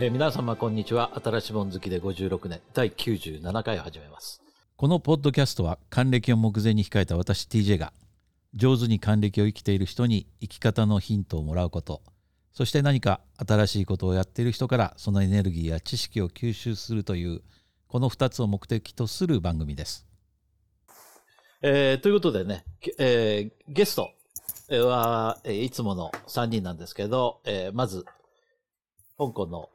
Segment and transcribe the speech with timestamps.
[0.00, 1.10] えー皆様こんにちは。
[1.20, 4.40] 新しいもん好きで56年、第97回を始めます。
[4.76, 7.92] このポッドキャストは還暦を目前に控えた私 TJ が
[8.54, 12.00] 上手に還暦を生きている人に生き方のヒントをもらうこと
[12.52, 17.42] そして何か新しいことをやっている人からそのエネルギーや知識を吸収するという
[17.88, 20.06] この2つを目的とする番組です。
[21.60, 24.10] えーということでね、けえーゲスト
[24.86, 28.04] は、えーいつもの3人なんですけど、えーまず、
[29.16, 29.70] 香港の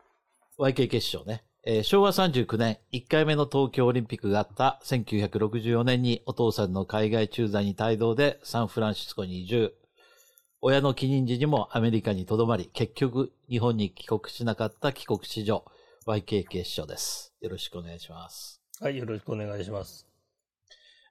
[0.60, 9.74] YK 決勝ね、えー昭和39年1回目の東京オリンピックがあった1964年にお父さんの海外駐在に帯同でサンフランシスコに移住。
[10.62, 15.66] 親の帰任時にもアメリカにとどまり、結局日本に帰国しなかった帰国子女
[16.06, 17.34] YK 決勝です。
[17.42, 18.62] よろしくお願いします。
[18.80, 20.08] はい、よろしくお願いします。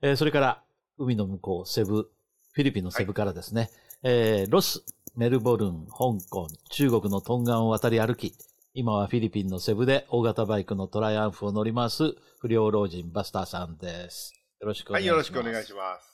[0.03, 0.63] えーそれから、
[0.99, 2.11] 海の向こう、セブ、
[2.53, 3.71] フィリピンのセブからですね、
[4.05, 4.85] えーロス、
[5.17, 8.35] メルボルン、香港、中国のトンガンを渡り歩き、
[8.75, 14.33] 今はフィリピンのセブで大型バイクのトライアンフを乗り回す不良老人バスターさんです。
[14.61, 15.37] よろしくおはい、願いします。
[15.37, 16.09] よろしくお願いします。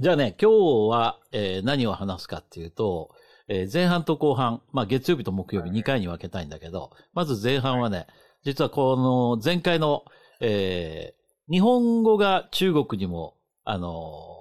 [0.00, 0.56] じゃあね、今日
[0.90, 3.10] は、えー何を話すかっていうと、
[3.48, 8.06] えー前半と後半、まあ月曜日と木曜日2回に分けたいんだけど、まず前半はね、
[8.44, 10.04] 実はこの前回の、
[10.40, 11.18] えー
[11.50, 14.37] 日本語が中国にも、あのー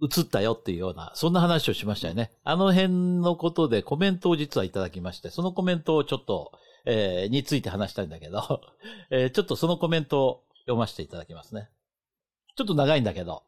[0.00, 2.30] 移ったよっていうような、そんな話をしましたよね。
[2.44, 6.52] あの辺のことでコメントを実はいただきまして、そのコメントをちょっと、
[6.84, 8.60] えーについて話したいんだけど、
[9.10, 11.68] えーちょっとそのコメントを読ませていただきますね。
[12.56, 13.42] ちょっと長いんだけど、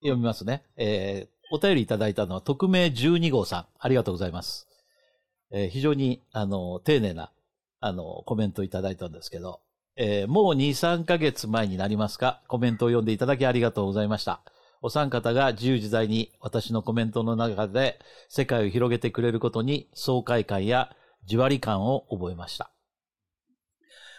[0.00, 0.64] 読みますね。
[0.76, 3.66] えーお便りいただいたのは、匿名12号さん。
[3.78, 4.66] ありがとうございます。
[5.52, 7.30] えー非常に、あの、丁寧な、
[7.80, 9.60] あの、コメントをいただいたんですけど、
[9.96, 14.40] えーもう2、3ヶ月前になりますか、コメントを読んでいただきありがとうございました。
[14.82, 20.90] お三方が自由自在に私のコメントの中で世界を広げてくれることに爽快感や
[21.24, 22.70] じわり感を覚えました。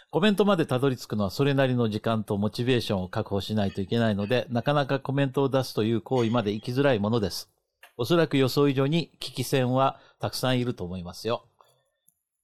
[0.09, 7.49] コメントまでたどり着くのはそれなりの時間とモチベーションを確保しないといけないので、なかなかコメントを出すという行為まで行きづらいものです。
[7.97, 11.45] おそらく予想以上に危機戦はたくさんいると思いますよ。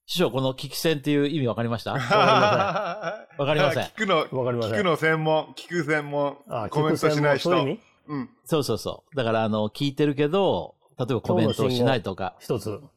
[0.08, 1.94] 師匠、この危機戦っていう意味わかりました？
[1.94, 2.00] わ
[3.38, 4.74] わかりません聞くの、わかりません。
[4.74, 7.52] 聞くの専門、聞く専門あ、コメントしない人。
[7.52, 7.89] そういう意味？
[8.10, 8.30] うん。
[8.44, 9.16] そうそうそう。
[9.16, 12.36] だから、あの、聞いてるけど、例えばコメントをしないとか。
[12.40, 12.64] 一つ。
[12.66, 12.90] そうそう。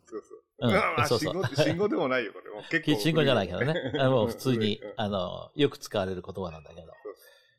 [0.59, 2.81] うんまあそうそう信号、 信号でもないよ、これ。
[2.81, 3.01] 結構。
[3.01, 3.75] 信号じゃないけどね。
[3.99, 6.93] あもう普通にうん、あの、よく使われる言葉なんだけど。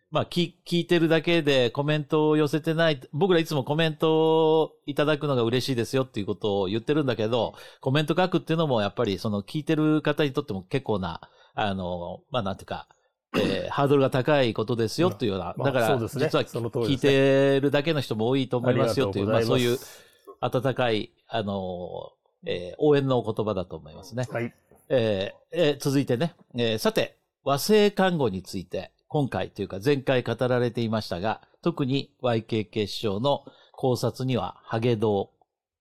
[0.09, 3.01] まあ、聞聞いてるだけでコメントを寄せてない。
[3.13, 11.19] 僕らいつもコメントをいただくのが嬉しいですよっていうことを言ってるんだけど、コメント書くっていうのもやっぱりその聞いてる方にとっても結構な、
[11.55, 12.87] あの、まあなんていうか、
[13.35, 15.55] えーハードルが高いことですよっていうような。
[15.57, 20.01] まあだから、そうですね実はその通り聞いてるだけの人も多いと思いますよっていう、まあそういうす
[20.41, 22.11] 温かい、あの、
[22.45, 24.27] えー応援のお言葉だと思いますね。
[24.29, 24.53] はい。
[24.89, 35.31] えーえー続いてね、えーさて、和製看護について、今回というか前回語られていましたが、特に YK 結晶の考察には、ハゲ道、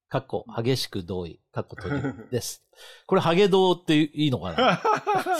[0.09, 2.63] かっこ激しく同意、かっこ閉じるです。
[3.05, 4.81] これ、ハゲ道っていいのかな？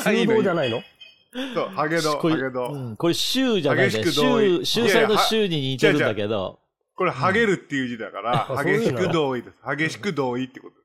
[0.03, 0.81] 修道じゃないの？
[1.53, 2.67] そう、ハゲド、これハゲド。
[2.71, 3.91] うんこれ、州じゃないね。
[3.91, 6.59] 激しく同意州、州祭の州に似てるんだけど、
[6.95, 9.57] これ、ハゲるっていう字だから、うん激しく同意です。
[9.77, 10.75] 激しく同意ってこと。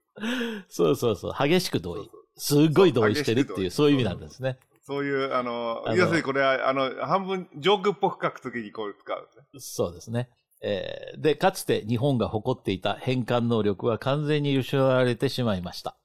[0.68, 2.10] そうそうそう、激しく同意。
[2.36, 4.58] すっごい同意してるっていう、そそういう意味なんですね。
[4.86, 9.44] そういう、あの要するにこれは、あの、半分、ジョークっぽく書くときにこう使うんですね。
[9.58, 10.30] そうですね。
[10.62, 15.96] えーで、かつて日本が誇っていた変換能力は完全に失われてしまいました。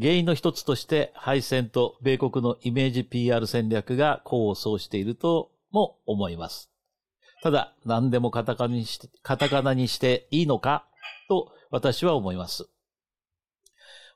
[0.00, 6.70] 原因の一つとして、敗戦と米国のイメージ PR 戦略が功を奏しているとも思います。
[7.42, 10.86] ただ、何でもカタカナにして、カタカナにしていいのか
[11.28, 12.68] と私は思います。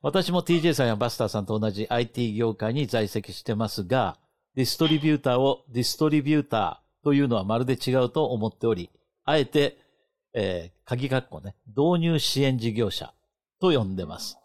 [0.00, 4.18] 私も TJ さんやバスターさんと同じ IT 業界に在籍してますが、
[4.54, 8.90] ディストリビューターをディストリビューターというのはまるで違うと思っており、
[9.24, 9.78] あえて、
[10.34, 13.12] えー、鍵括弧ね、導入支援事業者
[13.60, 14.38] と呼んでます。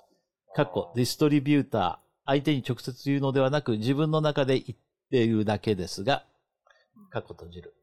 [0.55, 4.79] 括弧、ディストリビューター、相手に直接言うのではなく自分の中で言っ
[5.09, 6.25] ているだけですが、
[7.11, 7.73] 括弧閉じる。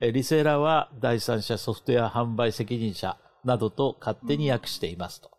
[0.00, 5.30] リセーラーは第三者ソフトウェア販売責任者などと勝手に訳していますと。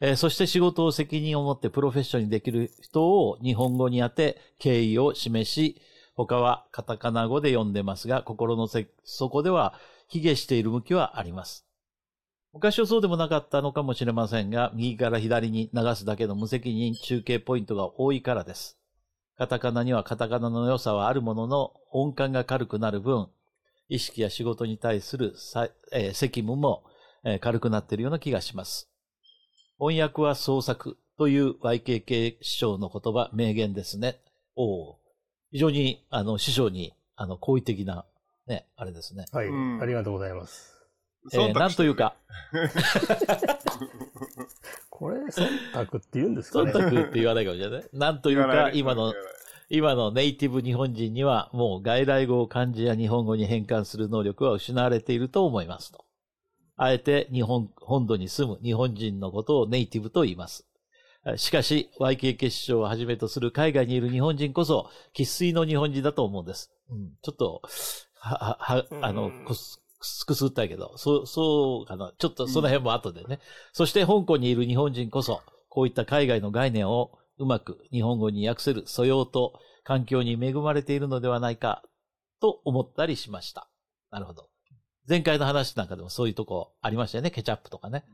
[0.00, 5.80] えーそして仕事を責任を持ってプロフェッションにできる人を日本語に当て敬意を示し、
[6.14, 8.68] 他はカタカナ語で読んでますが、心の
[9.04, 9.74] 底では
[10.08, 11.66] 卑下している向きはあります。
[12.54, 18.78] 昔はそうでもなかったのかもしれませんが、右から左に流すだけの無責任中継ポイントが多いからです。
[19.36, 23.26] カタカナにはカタカナの良さはあるものの、音感が軽くなる分、
[23.88, 26.84] 意識や仕事に対するさ、えー責務も、
[27.24, 28.88] えー軽くなっているような気がします。
[29.78, 34.20] 翻訳は創作、という YKK 師匠の言葉、名言ですね。
[34.54, 34.98] おお
[35.50, 38.04] 非常に、あの、師匠に、あの、好意的な、
[38.46, 39.26] ね、あれですね。
[39.32, 40.73] はい、うんありがとうございます。
[41.32, 42.16] えーなんというか、
[44.90, 46.72] これ、忖度って言うんですか忖ね。
[46.72, 47.88] 度って言わないかもしれない。
[47.92, 49.14] なんというか、今の、
[49.70, 56.04] 今のネイティブ日本人には、もう外来語を漢字や日本語に変換する能力は失われていると思いますと。
[56.76, 60.66] あえて日本、本土に住む日本人のことをネイティブと言います。
[61.36, 66.70] しかし、YKK 師匠をはじめとする海外にいる日本人こそ、喫水の日本人だと思うんです。
[66.90, 67.62] うん、ちょっと、
[68.14, 69.80] は、は、はあの、こす、
[70.26, 72.12] くすったいけど、そう、そうかな。
[72.18, 73.40] ちょっとその辺も後でね。
[73.72, 81.82] そして香港にいる日本人こそ、こういった海外の概念をうまく日本語に訳せる素養と環境に恵まれているのではないか
[82.40, 83.68] と思ったりしました。
[84.10, 84.48] なるほど。
[85.08, 87.30] 前回の話なんかでもそういうとこありましたよね。
[87.30, 88.04] ケチャップとかね。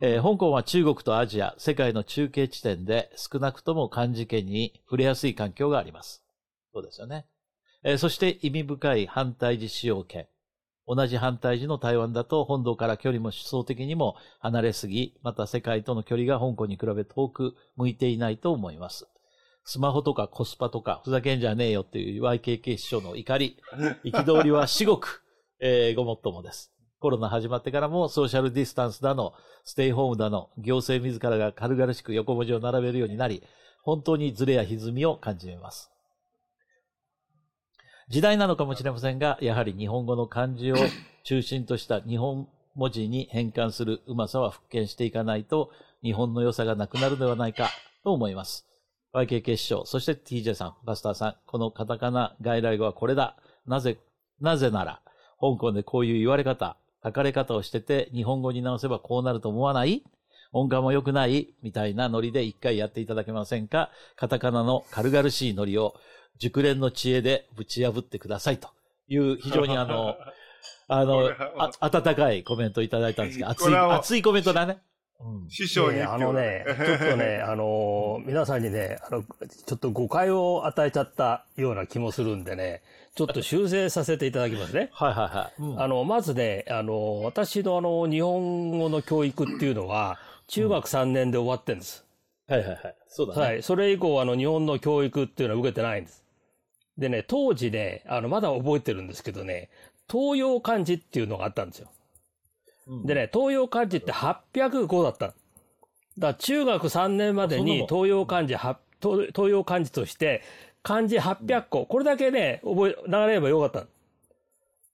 [0.00, 6.22] えー香港は中国とアジア、世界の中継地点で少なくとも漢字圏に触れやすい環境があります。
[6.74, 7.26] そうですよね。
[7.82, 10.26] えーそして意味深い反対字使用権。
[10.86, 19.08] 同じ反対字の台湾だと本土から距離も思想的にも離れすぎ、また世界との距離が香港に比べ遠く向いていないと思います。
[19.64, 23.58] スマホとかコスパとかふざけんじゃねえよっていう YKK 師匠の怒り、
[24.04, 25.24] 憤りは至極、
[25.58, 26.72] えーごもっともです。
[27.00, 29.34] コロナ始まってからもソーシャルディスタンスだの、
[29.64, 33.42] ステイホームだの、行政自らが軽々しく横文字を並べるようになり、
[33.82, 35.90] 本当にズレや歪みを感じます。
[38.08, 40.76] 時代なのかもしれませんが、やはり日本語の漢字を
[41.24, 45.72] 中心とした日本文字に変換するうまさは復権していかないと、
[46.04, 47.68] 日本の良さがなくなるのではないか
[48.04, 48.64] と思います。
[49.12, 53.36] YKK 師匠、そして TJ さん、バスターさん、このカタカナ外来語はこれだ。
[53.66, 53.98] なぜ、
[54.40, 55.00] なぜなら、
[55.40, 60.04] 香港でこういう言われ方、書かれ方をしてて、日本語に直せばこうなると思わない？
[60.52, 61.54] 音感も良くない？
[61.62, 63.90] みたいなノリで一回やっていただけませんか？
[64.14, 65.94] カタカナの軽々しいノリを
[66.38, 68.68] 熟練の知恵でぶち破ってくださいと
[69.08, 70.16] いう非常にあの、
[70.88, 74.78] あのあ温かいコメントいただいたんですけど、熱い、熱いコメントだね。
[75.18, 82.82] うん師匠にねあのね、 ちょっとね、あのー皆さんにね、あの、ちょっと誤解を与えちゃったような気もするんでね、
[83.14, 84.90] ちょっと修正させていただきますね。
[84.92, 85.62] はいはいはい。
[85.62, 90.18] うんあの、まずね、あの、私のあの、日本語の教育っていうのは、
[90.48, 92.04] 中学3年で終わってんです。
[92.46, 92.94] はいはいはい。
[93.08, 93.40] そうだね。
[93.40, 93.62] はい。
[93.62, 96.25] それ以降、あの、日本の教育っていうのは受けてないんです。
[96.98, 99.68] でね、当時ね、あの、まだ覚えてるんですけどね、
[100.10, 101.90] 東洋漢字っていうのがあったんですよ。
[102.88, 105.32] うんでね、東洋漢字って805だったの。
[105.32, 105.36] だか
[106.28, 110.42] ら中学3年までに東洋漢字は、東東洋漢字として
[110.82, 113.86] 漢字800個、これだけね、覚え、流れればよかったの。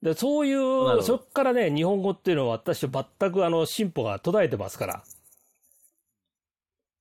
[0.03, 5.05] で、そういう、そっからね、日本語っていうのは私全くあの進歩が途絶えてますから。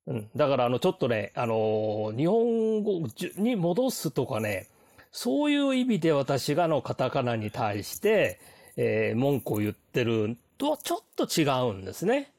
[0.07, 0.29] うん。
[0.35, 3.07] だからあの、ちょっとね、あのー日本語
[3.37, 4.67] に戻すとかね、
[5.11, 8.39] そういう意味で私があのカタカナに対して、
[8.77, 12.31] えー文句を言ってるとちょっと違うんですね。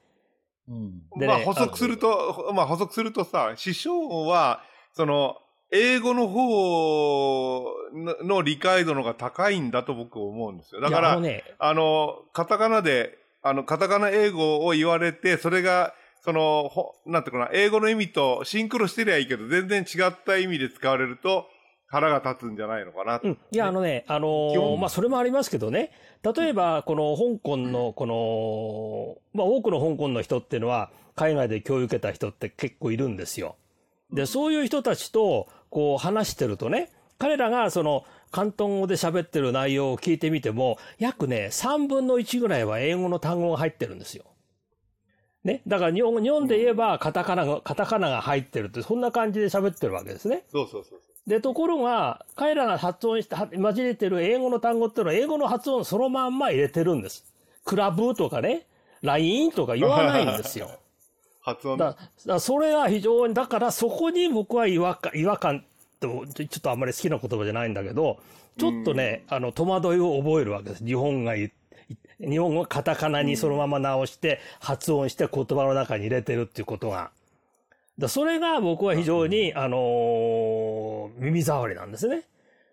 [0.68, 4.62] うんでねまあ補足すると、まあ補足するとさ、師匠は、
[4.94, 5.36] その、
[5.70, 7.64] 英語の方
[7.94, 10.80] のの理解度の方が高いんだと僕は思うんですよ。
[10.80, 21.46] だから、あのね、あの、カタカナで、あの、カタカナ英語を言われて、それが、その、ほなんていうかな、英語の意味とシンクロしてりゃいいけど、全然違った意味で使われると、
[21.92, 23.20] 腹が立つんじゃないのかな。
[23.22, 23.38] うん。
[23.50, 25.92] いや、あのね、あのーまあ、それもありますけどね。
[26.22, 33.56] 例えば、この香港の、この、まあ、多くの香港の人っていうのは、海外で教育受けた人って結構いるんですよ。
[34.10, 44.24] で、そういう人たちと、こう、話してるとね、彼らが、その、広東語で喋ってる内容を聞いてみても、約ね、3分の1ぐらいは英語の単語が入ってるんですよ。
[45.44, 45.60] ね。
[45.66, 50.44] だから日本語、日本で言えば、カタカナが、カタカナが入ってるって、そんな感じで喋ってるわけですね。
[50.50, 57.24] そうそうそうで、ところが、彼らが発音して、は混じれてる英語の単語っていうのは、英語の発音そのまんま入れてるんです。
[57.64, 58.66] クラブとかね、
[59.02, 60.70] ラインとか言わないんですよ。
[61.40, 65.62] 発音だだからそれが非常に、だからそこに僕は違和感、違和感っ
[66.00, 68.18] て、ちょっとあんまり好きな言葉じゃないんだけど、
[68.58, 70.84] ちょっとね、あの、戸惑いを覚えるわけです。
[70.84, 71.52] 日本が言う
[72.20, 77.10] 日本語をカタカナにそのまま直して、発音して言葉の中に入れてるっていうことが。
[77.98, 82.22] だそれが僕は非常に、あのー耳障りなんですね。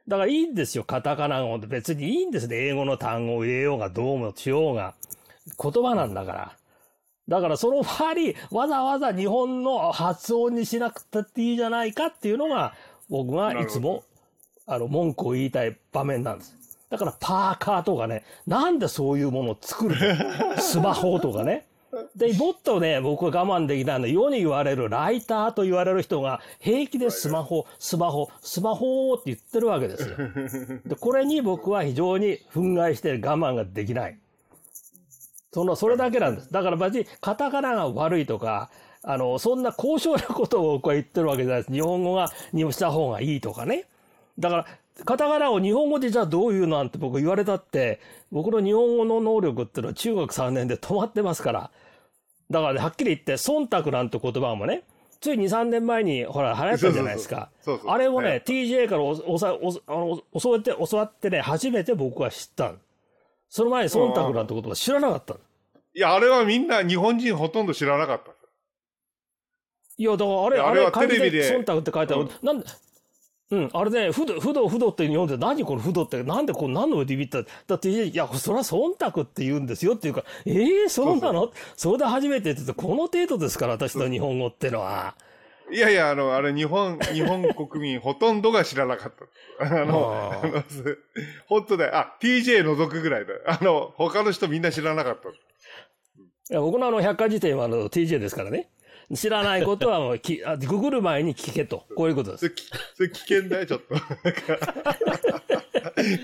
[0.08, 2.56] だからいいんですよ、カタカナ語って別にいいんですね。
[2.58, 4.96] 英語の単語を入れようがどうもしようが。
[5.62, 6.56] 言葉なんだから。
[7.28, 12.74] だからその代わり、わざわざ日本の発音にしなくたっていいじゃないかっていうのが、
[13.10, 14.04] 僕がいつも、
[14.66, 16.56] あの、文句を言いたい場面なんです。
[16.90, 20.58] だからパーカーとかね、なんでそういうものを作るの？
[20.58, 21.68] スマホとかね。
[22.16, 30.16] で、もっとね、僕は我慢できないの、世に言われるライターと言われる人が平気でスマホ、スマホ、スマホって言ってるわけですよ。
[30.86, 34.18] で、これに僕は非常に憤慨して我慢ができない。
[35.52, 36.52] その、それだけなんです。
[36.52, 38.70] だから別にカタカナが悪いとか、
[39.02, 41.74] あの、そんな高尚なことを僕は言ってるわけじゃないです。
[41.74, 43.86] 日本語が、にした方がいいとかね。
[44.38, 44.66] だから、
[45.06, 48.00] カタカナを日本語でじゃあどういうのなんて僕言われたって、
[48.32, 51.72] 僕の日本語の能力っていうのは中学3年で止まってますから。
[52.50, 54.84] だからね、はっきり言って、忖度なんて言葉もね、
[55.22, 57.50] つい2、3年前に、ほら、流行ったじゃないですか。
[57.86, 62.78] あれをね、はい TJ からおおさおあの教わって、教わってね、初めて僕は知ったの
[63.50, 65.40] その前に忖度なんて言葉知らなかったの
[65.94, 68.32] いや、あれはみんな日本人ほとんど知らなかった。
[69.98, 72.24] いや、だからあれ、あれはテレビで忖度って書いてある。
[72.24, 72.66] うんなんで、
[73.52, 77.42] うん、あれね、不動、不動、不動って読んで、何この不動って、なんでこう、何の上でビビった？
[77.68, 81.52] だって、いや、それは忖度って言うんですよっていうか、ええそうなの？
[81.76, 85.16] それで初めてって言って、この程度ですから、私の日本語ってのは。
[85.72, 89.14] いやいや、あの、あれ、日本、 日本国民ほとんどが知らなかっ
[89.60, 89.66] た。
[89.82, 91.00] あの、あーあのす
[91.48, 91.98] 本当だよ。
[91.98, 93.40] あ、TJ 除くぐらいだよ。
[93.50, 95.30] あの、他の人みんな知らなかった。
[95.30, 95.32] い
[96.50, 98.70] や僕のあの、百科事典はあの、TJ ですからね。
[99.16, 101.86] 知らないことはもうきあ、ググる前に聞けと。
[101.96, 102.42] こういうことです。
[102.42, 103.96] それ、きそれ危険だよ、ちょっと。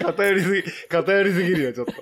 [0.05, 1.91] 偏りすぎ、偏りすぎるよ、ちょっと。
[1.91, 1.99] 思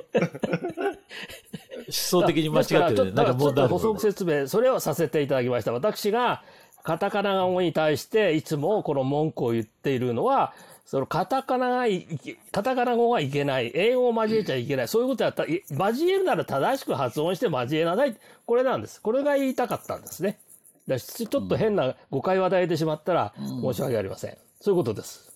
[1.89, 2.87] 想的に間違ってるね。
[2.87, 5.71] だからちょっとなんか問題補足説明、それをさせていただきました。
[5.71, 6.43] 私が
[6.83, 10.53] カタカナ語に対していつもこの文句を言っているのは、
[10.85, 18.15] そのカタカナがい、いカタカナ語がいけない、英語を交えちゃいけない、そういうことやったら、い交えるなら正しく発音して交えなさい。
[18.45, 19.01] これなんです。
[19.01, 20.37] これが言いたかったんですね。
[20.87, 24.37] だからちょっと変な誤解を与えてしまったら申し訳ありません。
[24.59, 25.33] そういうことです。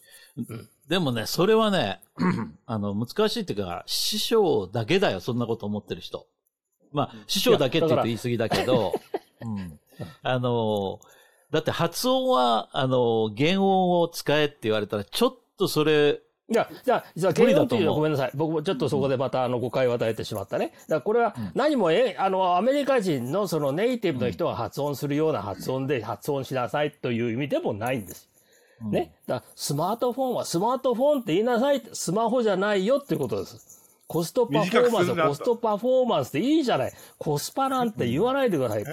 [0.88, 2.00] でもね、それはね、
[2.66, 6.28] あの、難しいっていうか、師匠だけだよ、そんなこと思ってる人。
[6.92, 8.94] まあ、師匠だけって言うと言い過ぎだけど、
[9.42, 9.80] うん。
[10.22, 11.00] あの、
[11.52, 18.32] だって発音は、あの、原音を使えって言われたら、ちょっとそれ、じゃあ、じゃあ、じゃあ、無理だというのはごめんなさい。
[18.34, 20.72] 僕もちょっとそこでまたあの誤解を与えてしまったね。
[20.88, 28.30] だからこれは何もえ、あの、アメリカ人のそのネイティブの人が発音するような発音で発音しなさいという意味でもないんです。
[28.82, 29.14] ね。
[29.28, 31.82] だからスマートフォンはスマートフォンって言いなさい。
[31.94, 33.78] スマホじゃないよっていうことです。
[34.08, 36.94] コストパフォーマンスコストパフォーマンスでいいじゃない。
[37.18, 38.86] コスパなんて言わないでください。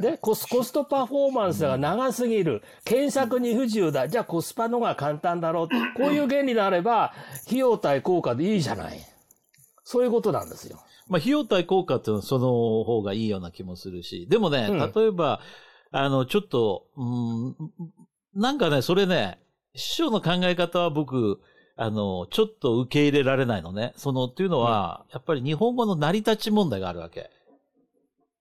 [0.00, 2.62] で、コス、コストパフォーマンスが長すぎる。
[2.84, 4.08] 検索に不自由だ。
[4.08, 5.68] じゃあコスパの方が簡単だろう。
[5.96, 7.14] こういう原理であれば、
[7.46, 8.98] 費用対効果でいいじゃない。
[9.82, 10.78] そういうことなんですよ。
[11.08, 12.48] まあ、費用対効果っていうのはその
[12.84, 15.40] 方がいいような気もするし、でもね、うん例えば、
[15.90, 17.56] あの、ちょっと、うん、
[18.34, 19.38] なんかね、それね、
[19.74, 21.40] 師匠の考え方は僕、
[21.76, 23.94] あの、ちょっと受け入れられないのね。
[23.96, 27.30] その、っていうのは、やっぱり日本語の成り立ち問題があるわけ。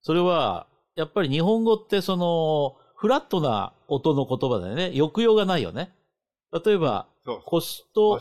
[0.01, 0.67] それは、
[1.01, 4.91] やっぱり日本語ってその、フラットな音の言葉だよね。
[4.95, 5.91] 抑揚がないよね。
[6.63, 7.07] 例えば。
[7.45, 8.19] コスト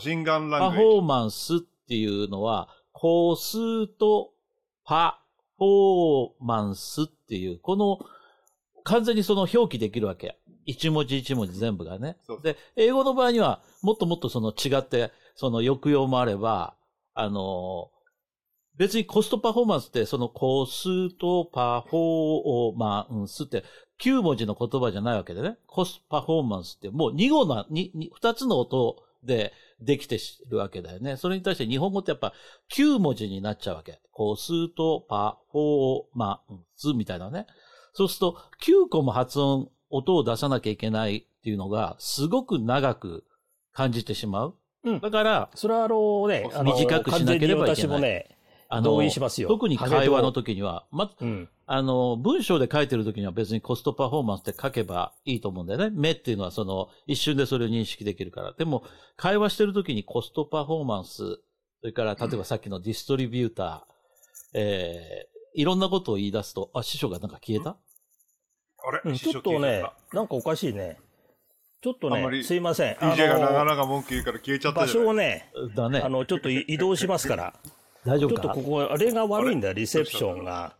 [0.59, 0.71] パ。
[0.71, 4.31] フォーマンスっていうのは、コスト
[4.83, 5.21] パ
[5.59, 7.99] フォーマンスっていう、この、
[8.83, 10.39] 完全にその表記できるわけ。
[10.65, 12.17] 一文字一文字全部がね。
[12.41, 16.73] で、英語の場合には、もっともっとその違って、その抑揚もあれば、
[17.13, 17.91] あの、
[18.77, 23.63] 別にコストパフォーマンスって、そのコストパフォーマンスって、
[24.01, 25.57] 9文字の言葉じゃないわけでね。
[25.67, 30.17] コストパフォーマンスって、もう2語な、にに2つの音でできて
[30.49, 31.17] るわけだよね。
[31.17, 32.33] それに対して日本語ってやっぱ
[32.73, 34.01] 9文字になっちゃうわけ。
[34.11, 37.45] コストパフォーマンスみたいなね。
[37.93, 43.25] そうすると、9個も発音、音を出さなきゃいけないっていうのが、すごく長く
[43.73, 44.55] 感じてしまう。
[44.83, 48.37] うんだから、それはあのね、あの短くしなければいけない私もね、
[48.73, 51.49] あの、同意しますよ特に会話の時には、ま、うん。
[51.65, 55.89] あの、文章で書いてる時には別にコストパフォーマンスって書けばいいと思うんだよね。
[55.91, 58.53] 目っていうのはその、一瞬でそれを認識できるから。
[58.53, 58.83] でも、
[59.17, 61.41] 会話してる時にコストパフォーマンス、そ
[61.83, 67.71] れから、例えばさっきのディストリビューター、えー、いろんなことを言い出すと、あ、師匠がなんか消えた？
[67.71, 69.01] あれ？
[69.03, 70.97] うんちょっとね、なんかおかしいね。
[71.81, 72.93] ちょっとね、すいません。
[72.95, 76.09] DJ がなかあなか文句言うから消えちゃったじゃない所をね、だねあ。
[76.09, 77.53] の、ちょっとい移動しますから。
[78.05, 78.41] ちょ大丈夫か？
[78.51, 80.75] っとここ、あれが悪いんだよ、リセプションが。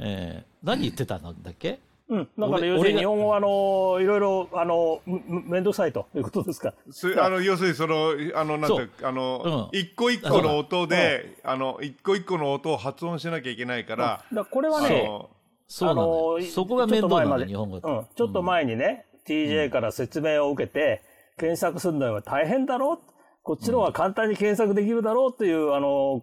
[0.00, 1.80] えー、何言ってたのだっけ？
[2.08, 2.28] うん。
[2.38, 6.72] だから、俺要するに日本語は、あの、いろいろ、あの、めんどくさいということですか？
[6.90, 15.30] す あの、要するにその、あの、なんていうかあの、うん一個一個の音で、あの、一個一個の音を発音しなきゃいけないから、だからこれはあね、の、
[15.66, 16.42] そうなのよ。
[16.46, 17.82] そこが面倒なんだよ、日ちょっ本語って。
[17.82, 18.14] と前までうん。
[18.14, 21.02] ちょっと前にね、TJ から説明を受けて、
[21.36, 23.17] 検索するのは大変だろう
[23.48, 26.22] こっちの方が簡単に検索できるだろうという、あの、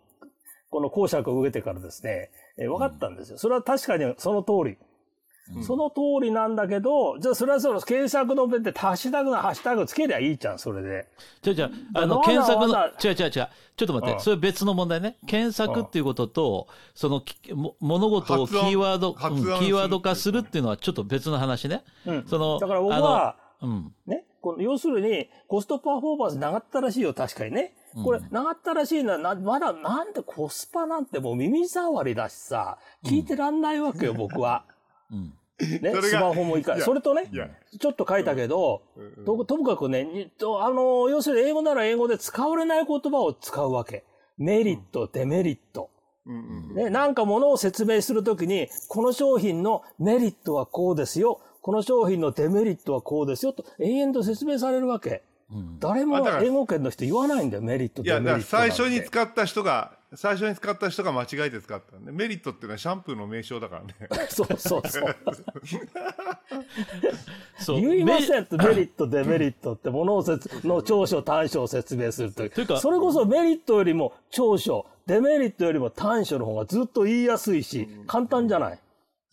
[0.70, 3.40] この講釈を受けてからですね、えー分かったんですよ。
[3.40, 4.78] それは確かにその通り。
[5.64, 11.08] その通りなんだけど、じゃあそれはその検索の弁ってハッシュタグのハッシュタグつけりゃいいじゃん、それで。
[11.42, 13.32] じゃあじゃあ、あの、検索の、違う違う違う。
[13.32, 15.18] ちょっと待って、うんそれ別の問題ね。
[15.26, 21.84] 検索っていうことと、そのき、も物事をキーワード、うんキーワード化するっていうのはちょっと別の話ね。
[22.06, 23.94] うんその、だから僕あは、の、うん。
[24.06, 27.76] ね、この要するに、コストパフォーマンス長ったらしいよ、確かにね。
[28.04, 34.66] これ、長ったらしいのはな、まだ、なんでコスパなんてもう耳障りだしさ、聞いてらんないわけよ、 僕は。
[35.12, 35.34] うん。
[35.58, 36.82] ねそれ、がスマホもいいから。
[36.82, 37.30] それとね
[37.80, 38.82] ちょっと書いたけど、
[39.26, 44.04] とともかくね、にとあの、要するに英語なら英語で使われない言葉を使うわけ。
[44.38, 45.90] メリット、デメリット。
[46.26, 51.40] うんうんね、なんかものを説明するときに、この商品のメリットはこうですよ。
[51.66, 53.52] この商品のデメリットはこうですよ。
[53.52, 55.24] と、永遠と説明されるわけ。
[55.52, 55.80] うん。
[55.80, 58.76] 誰も英語圏の人言わないんだよ、メリット、いや、デメリットだからなんて。
[58.76, 63.96] 最初に使った人が、最初に使った人が間違えて使ったんで、メリットっていうのはシャンプーの名称だからね。
[64.30, 65.16] そうそうそう。
[67.58, 67.82] そう。
[67.82, 72.50] 言いまめせんって、メリット、デメリットって、ものを説の長所、短所を説明するという。
[72.52, 78.80] というかそれこそメリットよりも長所、デメリットよりも短所の方がずっと言いやすいし、簡単じゃない？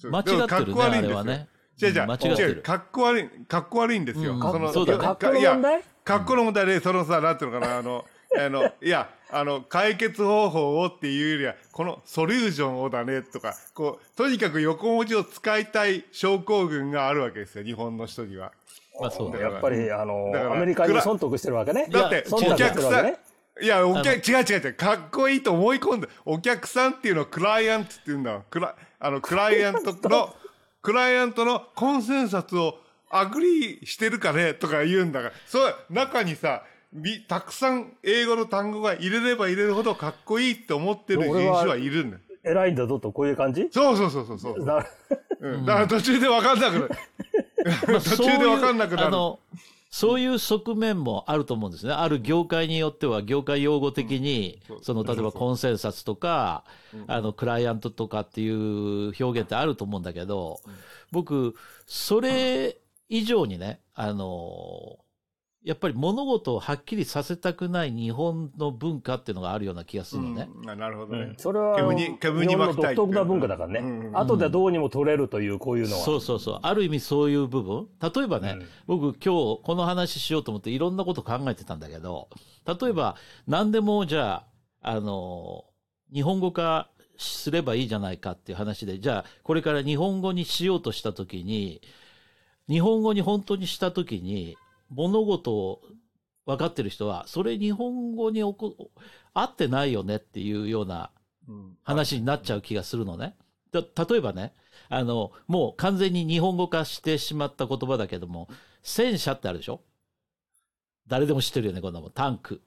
[0.02, 1.51] 間違ってるね、でもかっこ悪いんですよあれはね。
[1.86, 2.48] 違う違う、うん間違ってる。
[2.50, 4.34] 違うかっこ悪い、かっこ悪いんですよ。
[4.34, 5.82] うんそのそうだねかっこのいや問題？
[6.04, 8.04] かっこの問題で、そのさ、なんていうのかな、あの、
[8.38, 18.52] あの、いや、あの、解決方法をっていうよりは、このソリューションをだね、とか、こう、とにかく横文字を使いたい症候群があるわけですよ、日本の人には。
[19.00, 21.86] まあそうだやっぱり、あのだか、らアメリカに損得してるわけね。
[21.90, 23.18] だって、お忖度して客さん、るわけね。
[23.60, 28.42] いや、お客、違う違う違う、かっこいいと思い込んで、お客さんっていうのをクライアントって言うんだわ。
[28.50, 30.34] クラ、あの、クライアントの、
[30.82, 42.22] クライアントのコンセンサスをアグリーしてるかねとか言うんだから、そう、中にさ、びたくさん英語の単語が入れれば入れるほどかっこいいって思ってる人種はいるんだよ。
[42.44, 43.68] 偉いんだぞと、こういう感じ？
[43.70, 44.62] そうそうそうそうそう。
[45.58, 46.90] ん、だから途中で分かんなくなる。
[48.00, 49.16] 途中で分かんなくなる。
[49.92, 51.92] そういう側面もあると思うんですね。
[51.92, 56.64] ある業界によっては、業界用語的に、その、例えばコンセンサスとか、
[57.08, 60.60] あの、クライアントとかっていう表現ってあると思うんだけど、
[61.10, 61.54] 僕、
[61.86, 62.78] それ
[63.10, 64.98] 以上にね、あの、
[65.64, 70.48] やっぱり物事をはっきりさせたくない日本の文化っていうのがあるような気がするのね。
[70.52, 71.34] うんあなるほどね。
[71.36, 73.80] それは、煙に煙独特な文化だからね。
[73.80, 76.02] うんうん後でどうにも取れるという、こういうのは。
[76.02, 76.58] そうそうそう。
[76.62, 77.86] ある意味そういう部分。
[78.00, 82.28] 例えばね、僕今日この話しようと思っていろんなこと考えてたんだけど、
[82.66, 84.44] 例えば何でもじゃ
[84.82, 85.64] あ、あの、
[86.12, 91.80] 日本語化すればいいじゃないかっていう話で、じゃあこれから日本語にしようとしたときに、
[92.68, 94.56] 日本語に本当にしたときに、
[94.92, 95.82] 物事を
[96.46, 98.90] 分かってる人は、それ日本語におこ
[99.34, 101.10] 合ってないよねっていうような
[101.48, 103.36] うん話になっちゃう気がするのね。
[103.72, 104.54] だ例えばね、
[104.88, 108.48] あの、もう完全に日本語化してしまった言葉だけども、
[108.82, 109.80] 戦車ってあるでしょ？
[111.08, 112.10] 誰でも知ってるよね、こんなもん。
[112.10, 112.60] タンク。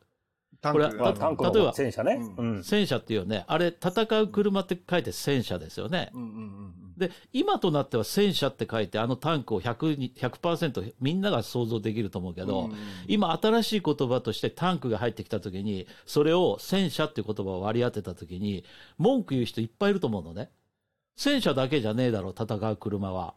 [0.62, 2.20] これタンクまあタンク例えばの戦車ね。
[2.38, 2.64] ううん。
[2.64, 6.12] 戦車っていうよね、あれ、戦う車って書いて戦車ですよね。
[6.14, 12.70] うんうんうんで、今となっては戦車って書いて、あのタンクを100に100%みんなが想像できると思うけど、
[13.08, 18.64] 今新しい言葉としてタンクが入ってきた時に、それを戦車っていう言葉を割り当てた時に、
[18.98, 20.50] 文句言う人いっぱいいると思うのね。
[21.18, 23.34] 戦車だけじゃねえだろ、戦う車は。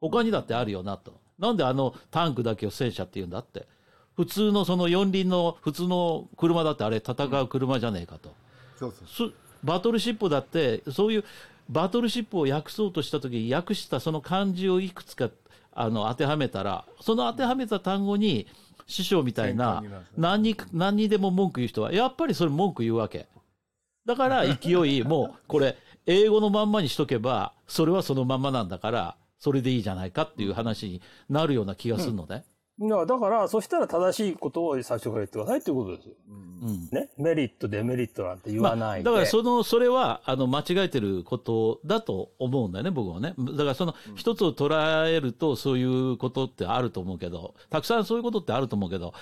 [0.00, 1.20] 他にだってあるよなと。
[1.38, 3.66] なんであのタンクだけを戦車って言うんだって。
[4.16, 8.34] 普通のその四輪の普通の車だってあれ戦う車じゃねえかと。
[8.78, 9.28] そうそう。
[9.30, 11.24] すバトルシップだって、そういう
[11.68, 15.30] バトルシップを訳そうとしたときに、訳したその漢字をいくつか
[15.72, 18.46] あの当てはめたら、その当てはめた単語に、
[18.86, 19.82] 師匠みたいな
[20.16, 23.26] 何に、何にでも文句言う人は、やっぱりそれ文句言うわけ。
[24.04, 32.44] だから勢い、もうこれ、英語のまんまにしとけば、それはそのまんまなんだから、それでいいじゃないかっていう話になるような気がするのね。
[32.46, 36.14] いやだから、そしたら正しいことを最初から言ってくださいっていうことですよ。
[36.28, 36.32] う
[36.70, 37.10] んね。
[37.18, 39.04] メリット、デメリットなんて言わないで。
[39.04, 43.34] だからその、それは、あの、間違えてることだと思うんだよね、僕はね。
[43.38, 49.14] だからその、一つを捉えると、そういうことってあると思うけど、たくさんそういうことってあると思うけど、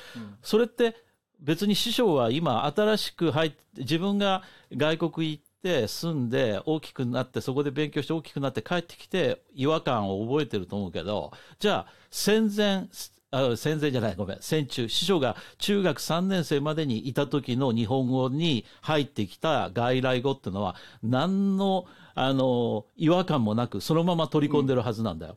[0.43, 0.97] それって、
[1.41, 4.43] 別に師匠は今、新しく入って、自分が
[4.75, 12.88] 外国行って、住んで、大きくなって、そこで勉強して大きくなって帰ってきて、違和感を覚えてると思うけど、じゃあ、戦前、
[13.35, 25.37] あ戦前じゃない、ごめん、戦中、師匠が中学3年生までにいた時の日本語に入ってきた外来語っていうのは、何の、あの、違和感もなく、そのまま取り込んでるはずなんだよ。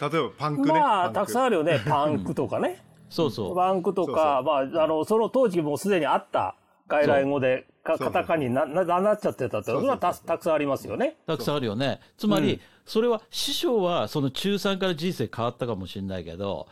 [0.00, 0.72] 例えばパンクね。
[0.72, 1.44] まあ、たくさんん。
[1.46, 1.80] あるよね。
[1.86, 2.82] パンクとかね。
[3.08, 3.54] そうそう。
[3.54, 6.56] パンクとか、まあ、あの、その当時もうすでにあった
[6.88, 11.16] 外来語で、カタカナになななっちゃってたって、それはたたくさんありますよね。
[11.26, 12.00] たくさんあるよね。
[12.16, 16.68] つまり、うんそれは師匠はその中3から人生変わったかもしれないけど、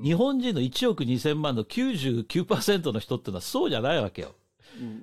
[0.00, 4.36] 日本人の1億2000万の99%の人ってのはそうじゃないわけよ。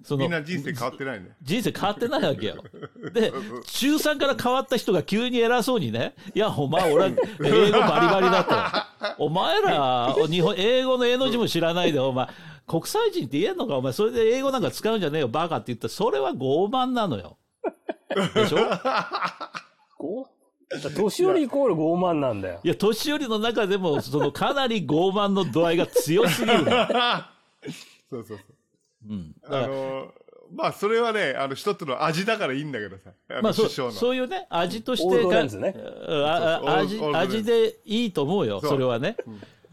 [0.04, 1.36] そのみんな人生変わってないね。
[1.42, 2.64] 人生変わってないわけよ。
[3.14, 3.34] で、
[3.66, 7.12] 中3から変わった人が急に偉そうにね、いや、お前、俺 は
[7.44, 9.26] 英語バリバリだと。
[9.26, 12.30] お前ら、日本、英語の英の字も知らないで、お前、
[12.68, 17.38] 国際人って言えんのかお前、それで英語なんか使うんじゃねえよ、バカって言ったら、それは傲慢なのよ。
[18.34, 20.28] でしょ？
[20.96, 22.60] 年寄りイコール傲慢なんだよ。
[22.64, 26.72] いや、年寄りの中でも、その、かなり傲慢の度合いが強すぎるの。
[28.10, 28.40] そうそうそう。
[29.10, 29.36] うん。
[29.42, 30.14] だあからの
[30.52, 33.12] まあそれはね、あの一つの味だからいいんだけどさ。
[33.42, 33.92] まあ、そう師匠の。
[33.92, 35.26] そういうね、味として
[35.58, 35.76] ね
[36.66, 39.18] 味味でいいと思うよ、それはね。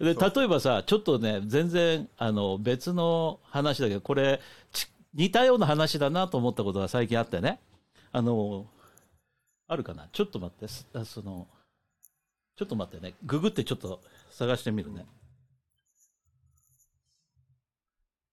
[0.03, 4.41] で例えばさ、ちょっとね、全然あの別の話だけど、これ、
[4.73, 7.61] ち似たような話だなと思ったことが最近あってね、
[8.11, 8.67] あの
[9.69, 11.47] あるかな、ちょっと待って、すあその
[12.57, 15.07] ちょっと待ってね、ググってちょっと探してみるね。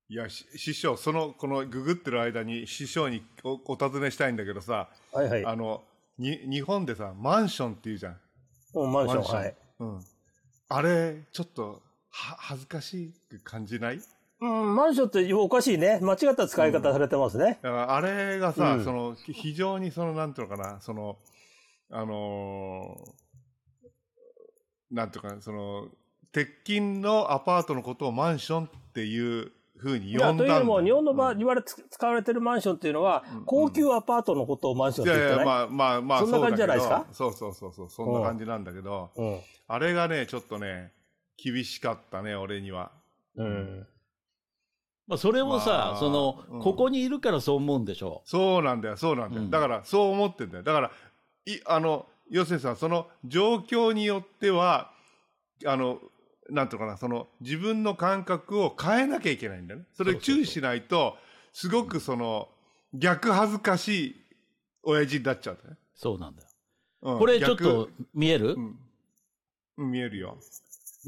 [0.10, 5.46] いや、し師匠、その、このググってる間に師匠におお尋ねしたいんだけどさ、はいはい。
[5.46, 5.84] あの、
[6.18, 8.20] に、日本でさ、マンションっていうじゃん。
[8.74, 9.56] うんマンション、マンションはい。
[9.80, 10.06] うん。
[10.70, 14.00] あれ、ちょっと、は、恥ずかしく感じない？
[14.42, 16.00] うん、マンションっておかしいね。
[16.02, 17.60] 間違った使い方されてますね。
[17.62, 21.18] だからあれがさ、うんその、ひ非常にその、なんていうのかな、その、
[21.92, 23.12] あのー
[24.92, 25.88] なんていうかな、その、
[26.32, 30.46] 鉄筋のアパートのことをマンションっていうふうにいや、呼んだんだ。
[30.46, 37.06] というよりも、日本の場合、うん言われつ、使われてるマンションっていうのは、高級アパートのことをマンションいやいや、って言ってないまあまあまあ、そんな感じじゃないですか？
[37.12, 39.40] そうそうそうそうそんな感じなんだけど、うん。
[39.68, 40.92] あれがね、ちょっとね、
[41.44, 42.92] 厳しかったね、俺には。
[43.36, 43.88] うん。
[45.08, 46.62] まあ、それもさ、まあその、うん。
[46.62, 48.22] ここにいるからそう思うんでしょ？
[48.26, 49.42] そうなんだよ、そうなんだよ。
[49.44, 49.50] うん。
[49.50, 50.64] だから、そう思ってんだよ。
[50.64, 50.92] だから、
[51.46, 54.92] い、あの、要するにさ、その状況によっては、
[55.66, 56.00] あの、
[56.52, 59.86] なんていうのかな、その、自分の感覚を変えなきゃいけないんだよね。
[59.94, 61.18] それそうそうそう注意しないと、
[61.54, 62.50] すごくその、
[62.94, 64.16] 逆恥ずかしい
[64.84, 65.78] 親父になっちゃうんだよね。
[65.96, 66.50] そうなんだよ。
[67.02, 68.78] うんこれちょっと逆見える、うん
[69.78, 70.38] うん、見えるよ。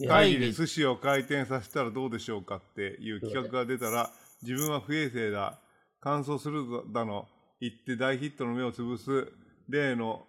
[0.07, 4.09] 会議で寿司を回転させたらどうでしょうかっていう企画が出たら、
[4.41, 5.59] 自分は不衛生だ、
[5.99, 7.27] 乾燥するだの、
[7.59, 9.31] 言って大ヒットの目を潰す
[9.67, 10.25] 例の、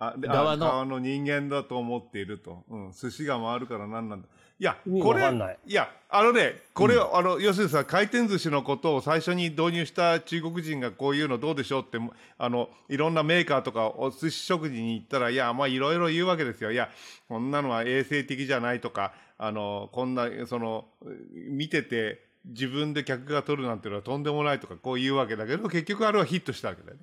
[0.00, 2.64] あ側の側の人間だと思っていると。
[2.68, 4.28] うん、寿司が回るから何なんだ。
[4.64, 11.98] いや、これい、いや、あのね、これ、あの、要するにさ、回転寿司のことを最初に導入した中国人がこういうのどうでしょうって、
[12.38, 16.72] あの、いろんなメーカーとかお寿司食事に行ったら、いや、まあ、いろいろ言うわけですよ。
[16.72, 16.88] いや、
[17.28, 20.86] こんなのは衛生的じゃないとか、あの、こんな、その、
[21.32, 27.02] 見てて、自分で客が取るなんていうのはとんでもないとか、こう言うわけだけど、結局あれはヒットしたわけだよね。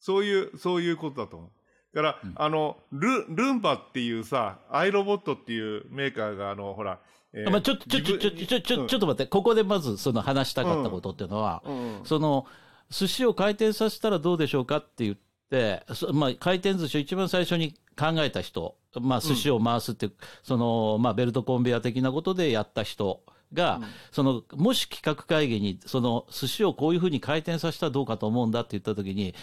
[0.00, 1.50] そういう、そういうことだと思う。
[1.94, 7.00] だから、あの、ル、ルンバっていうさ、アイロボットっていうメーカーが、あの、ほら、
[7.32, 12.46] えーまあ、ちょっと、ちょ、ちょ、ちょ、ちょ、ちょ、ちょっと待って、ここでまずその話したかったことっていうのは、うんその、
[12.90, 15.16] 寿司を回転させたらどうでしょうかって言っ
[15.50, 23.22] て、そまあ、回転寿司を一番最初に考えた人、まあ、寿司を回すっていう、その、まあ、ベルトコンベヤ的なことでやった人
[23.52, 29.34] が、その、もし企画会議に、その、寿司をこういうふうに回転させたらどうかと思うんだって言ったときに、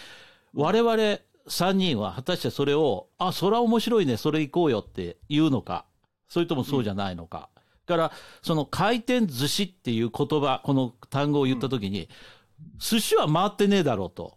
[0.54, 5.86] 我々3人は果たしてそれを、あ、それは面白いね、それ行こうよって言うのか、
[6.28, 7.48] それともそうじゃないのか。
[7.86, 12.08] から、その回転寿司っていう言葉、この単語を言ったときに、
[12.78, 14.36] 寿司は回ってねえだろうと。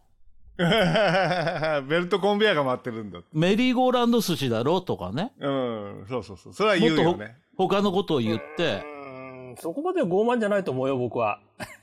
[0.58, 3.20] ベルトコンベヤーが回ってるんだ。
[3.34, 5.34] メリーゴーランド寿司だろうとかね。
[5.40, 6.54] うん、そうそうそう。
[6.54, 7.38] それは言うよね。
[7.58, 9.02] 他のことを言って、うん
[9.60, 11.40] そこまで傲慢じゃないと思うよ、僕は。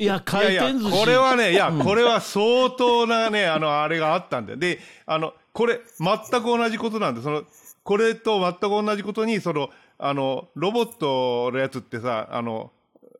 [0.00, 1.00] いや、回転寿司。
[1.00, 4.58] これはね、いや、これは相当なね、あの、あれがあったんだよ。
[4.58, 7.42] で、あの、これ、全く同じことなんで、その、
[7.82, 12.70] これと全く同じことに、その、あの、ロボットのやつってさ、あの、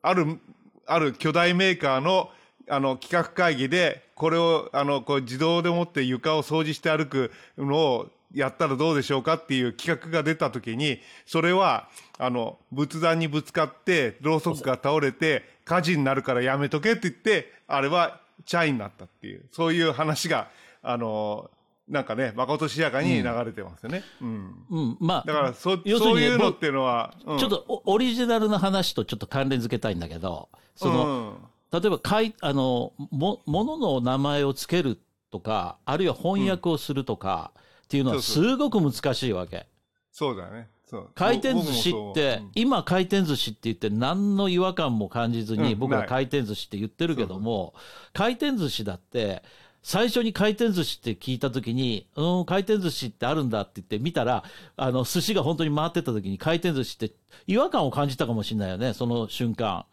[0.01, 0.39] ある、
[0.85, 2.29] ある巨大メーカーの、
[2.69, 20.49] あの、企画会議で、これを、あの、こう自動でもって床を掃除して歩くのをやったらどうでしょうかっていう企画が出た時に、それは、あの、仏壇にぶつかって、ろうそくが倒れて、火事になるからやめとけって言って、あれはチャイになったっていう、そういう話が、
[20.81, 21.51] あの、
[21.87, 24.03] なんかね、まことしやかに流れてますよね。
[24.19, 24.65] うん。
[24.71, 31.35] うん、まあ、だから、そ、要するにねそういうのっていうのは、うんちょっとオオリジナルな話とちょっと関連付けたいんだけど、その、うん
[31.71, 34.97] 例えばかいあのも、ものの名前をつける
[35.29, 37.51] とか、あるいは翻訳をするとか
[37.83, 39.67] っていうのはすごく難しいわけ。
[40.11, 40.67] そうだよね。
[41.15, 45.79] 回転寿司って、今回転寿司って言って何の違和感も感じずにうん。
[45.79, 47.73] 僕ら回転寿司って言ってるけども、
[48.13, 49.43] 回転寿司だって、
[49.81, 54.43] 最初に回転寿司って聞いたときに、うん、回転寿司ってあるんだって言って見たら、
[54.75, 57.15] あの、寿司が本当に回ってたときに回転寿司って
[57.47, 59.85] 違和感を感じたかもしれないよね、その瞬間。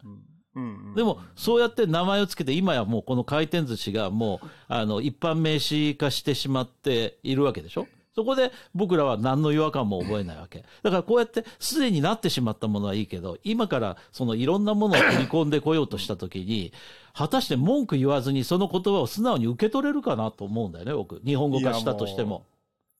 [0.95, 7.87] でも、そうやって名前をつけて、今やもうこの回転寿司がもう、あの、一般名詞化してしまっているわけでしょ？
[8.17, 10.65] そこで僕らは何の違和感も覚えないわけ。
[10.81, 16.73] だからこうやってすでになってしまったものはいいけど、今からそのいろんなものを取り込んでこようとしたときに、
[17.13, 21.21] 果たして文句言わずにその言葉を素直に受け取れるかなと思うんだよね、僕。
[21.23, 22.43] 日本語化したとしても。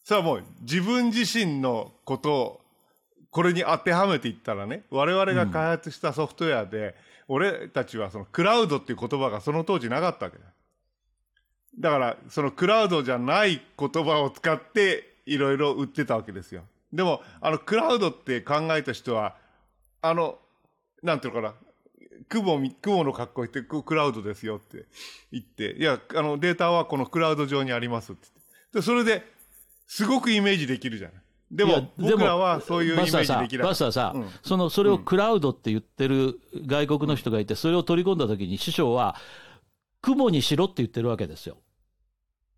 [0.04, 2.62] さあもう自分自身のことを
[3.32, 6.94] これに当てはめていったらね我々が開発したソフトウェアで、
[7.28, 10.44] 俺たちはそのクラウドっていう言葉がその当時なかったわけだ
[11.80, 16.64] だからそのクラウドじゃない言葉を使っていろいろ売ってたわけですよ。
[16.92, 19.36] でもあのクラウドって考えた人は
[20.02, 20.38] あの
[21.04, 21.54] なんていうのかな
[22.30, 24.86] 雲み雲の格好してククラウドですよって
[25.32, 28.80] 言っていやあのデータはこのクラウド上にありますって言って。
[28.80, 29.24] でそれで
[29.88, 31.22] すごくイメージできるじゃない。
[31.50, 34.30] でも僕らはそういうイメージできないバスターさん、うん。
[34.44, 39.16] その、それをクラウドって言ってる外国の人がいて、それを取り込んだときに師匠は、
[40.02, 41.58] 雲にしろって言ってるわけですよ。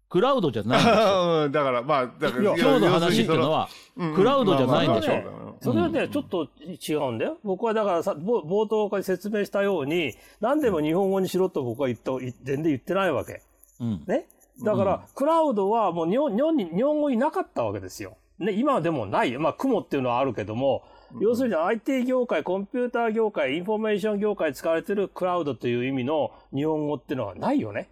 [0.10, 1.44] クラウドじゃないんですよ。
[1.46, 3.70] うんだからまあだから今日の話っていうのは、
[4.16, 6.48] クラウドじゃないんでしょまあまあまあそれはね、ちょっと
[6.90, 7.38] 違うんだよ。
[7.44, 13.42] 僕はだからさ、ぼ冒頭から説明したように、何でも日本語にしろと僕は言った、全然言ってないわけ。
[13.82, 14.04] うん。
[14.08, 14.26] ね？
[14.64, 18.18] だから、クラウドはもう日本日本に、日本語になかったわけですよ。
[18.40, 19.40] ね、今はでもないよ。
[19.42, 20.84] まあ、雲っていうのはあるけども、
[21.20, 27.90] 要するに IT 業界、コンピューター業界、インフォメーション業界で使われてるクラウドという意味の日本語っていうのはないよね。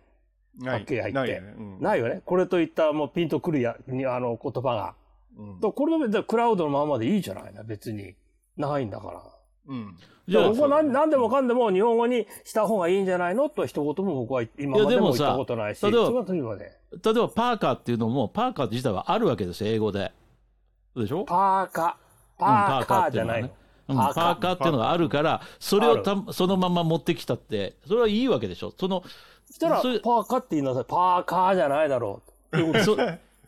[0.63, 2.21] はっきり入ってないよねうんないよね。
[2.25, 4.95] これといったもうピンとくるや、にあの言葉が。
[5.37, 8.15] うんこれは別にクラウドのままでいいじゃないな、別に。
[8.57, 9.21] ないんだから。
[9.67, 13.47] うんじゃあ僕は何何でもかんでも日本語にした方がいいんじゃないの？
[13.49, 15.81] と一言も僕は今までも言ったことないし。
[15.83, 16.77] いやでもさそれはというまで。
[16.91, 20.11] 例えばパーカーっていうのも、パーカー自体はあるわけですよ、英語で。
[20.95, 21.23] でしょ？
[21.23, 21.97] パーカ。
[22.37, 23.49] パーカーじゃないの。
[23.89, 28.73] うん、パパーカーっていうのがあるから、それをたそのまま持ってきたって、それはいいわけでしょ？
[28.77, 29.07] その、そ
[29.51, 30.85] したら、パーカって言いなさい。
[30.87, 32.57] パーカーじゃないだろう。
[32.57, 32.95] って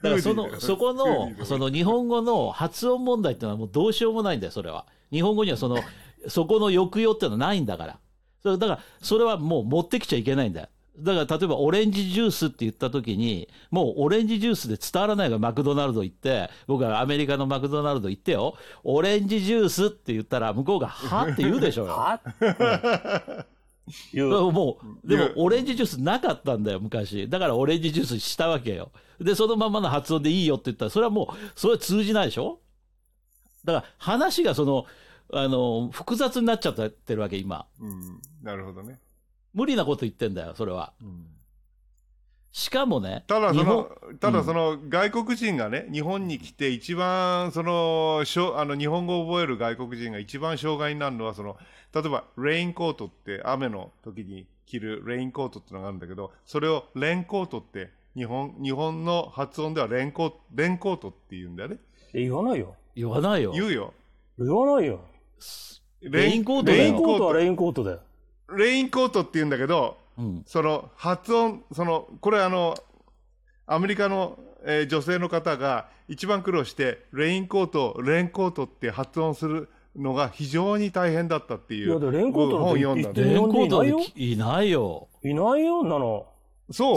[0.02, 4.86] だからその、そこのその日本語の発音問題っていうのはもうどうしようもないんだよ、それは。
[5.12, 5.80] 日本語にはその、
[6.28, 8.00] そこの抑揚っていうのはないんだから。
[8.42, 10.68] それだから、それはもう持ってきちゃいけないんだよ。
[10.98, 21.94] だから例えばオレンジジュースって言った時に、もうオレンジジュースで伝わらないがマクドナルド行って、僕はアメリカのマクドナルド行ってよ、オレンジジュースって言ったら向こうがはって言うでしょうよ。
[21.94, 22.56] は言う。
[22.58, 23.46] だ
[24.30, 27.28] からもう、でも、オレンジジュースなかったんだよ、昔。
[27.30, 28.92] だから、オレンジジュースにしたわけよ。
[29.20, 32.60] で、そのままの発音でいいよって言ったら、それはもう、それは通じないでしょ？
[33.66, 34.86] だから、話がその、
[35.32, 37.66] あの、複雑になっちゃってるわけ、今。
[37.80, 39.00] うんなるほどね
[39.54, 40.94] 無理なこと言ってんだよ、それは。
[42.52, 51.58] しかもね、ただその、ただその外国人がね、日本に来て一番その、しょあの日本語を覚える外国人が一番障害になるのはその、
[51.94, 61.78] 例えばレインコートって雨の時に着るレインコートってのがあるんだけど、それをレンコートって日本、日本の発音ではレンコート、レンコートって言うんだよね。
[62.14, 62.76] え言わないよ。
[62.96, 63.52] 言わないよ。
[63.52, 63.94] 言うよ。
[64.40, 65.02] 言わないよ。
[66.02, 68.00] レインコートだよレインコートはレインコートだよ。
[68.58, 70.44] レインコートって言うんだけど、うん。
[70.46, 72.76] その発音、その、これあの、
[73.66, 81.98] アメリカの、えー女性の方が一番苦労して、レインコート、レインコートって発音するのが非常に大変だったっていう。
[81.98, 83.02] いレインコートなん本んだんで。
[83.04, 85.08] 言ってレインコートで日本いないよ。
[85.24, 86.26] いないよ、なの。
[86.72, 86.94] そ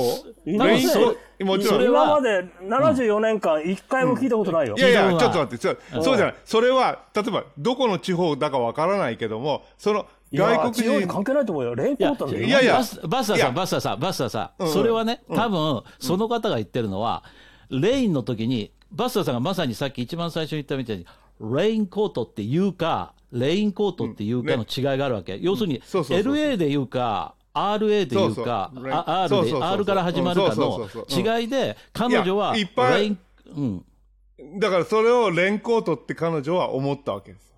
[0.46, 0.50] う？
[0.50, 1.76] いないレインコート、もちろん。
[1.76, 4.74] いそれは今まで74年間一回も聞いたことないよ。
[4.78, 6.34] やいや、聞いたことないちょっと待って、そうそうじゃない。
[6.44, 11.74] それは、例えば、どこの地方だかわからないけども、その、外国人、関係ないと思うよ。
[11.74, 17.24] レインコートいやいやバスバスターさん、バスターさん、バスターさん、うんそれはね、多分、その方が言ってるのは、
[17.70, 21.06] レインの時に、バスターさんがまさにさっき一番最初に言ったみたいに、
[21.40, 25.38] レインコートって言うか、レインコートって言うかの違いがあるわけ。
[25.40, 33.18] 要するに、LA で言うか、RA で言うか、R で、R から始まるかの違いで、彼女はいやいっぱいレイン、
[33.56, 34.58] うん。
[34.58, 37.51] だからそれをレインコートって彼女は思ったわけです。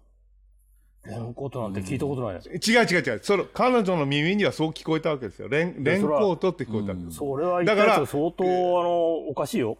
[1.06, 2.40] レインコートなんて聞いたことないよ。
[2.44, 3.20] 違う違う違う。
[3.22, 5.48] その彼女の耳にはそう聞こえたわけですよ。
[5.48, 7.18] レンレンコートって聞こえたわけです。
[7.18, 9.76] それは言ったやつ相当、あの、おかしいよ。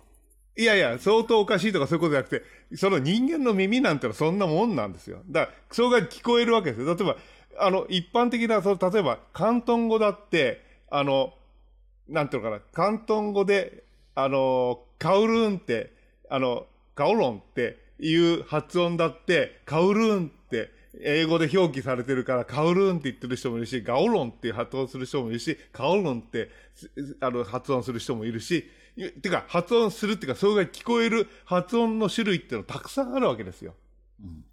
[0.57, 5.19] いやいや、相当おかしいとかそういうことじゃなくて、その人間の耳なんてのはそんなもんなんですよ。
[5.29, 6.95] だから、それが聞こえるわけですよ。
[6.95, 7.17] 例えば、
[7.59, 11.33] あの、一般的な、その例えば、広東語だって、あの、
[12.09, 13.85] なんていうのかな、広東語で、
[14.15, 15.93] あの、カウルーンって、
[16.29, 20.35] あの、カオロンって、いう発音だって、カウルーンって
[21.01, 26.51] 英語で表記されてるから、カウルーンって言ってる人もいるし、ガオロンって発音する人もいるし、カオロンって
[27.21, 28.69] あの発音する人もいるし、
[29.23, 33.75] てか、発音するっていうか、それが聞こえる発音の種類っていうのたくさんあるわけですよ。
[34.23, 34.45] うん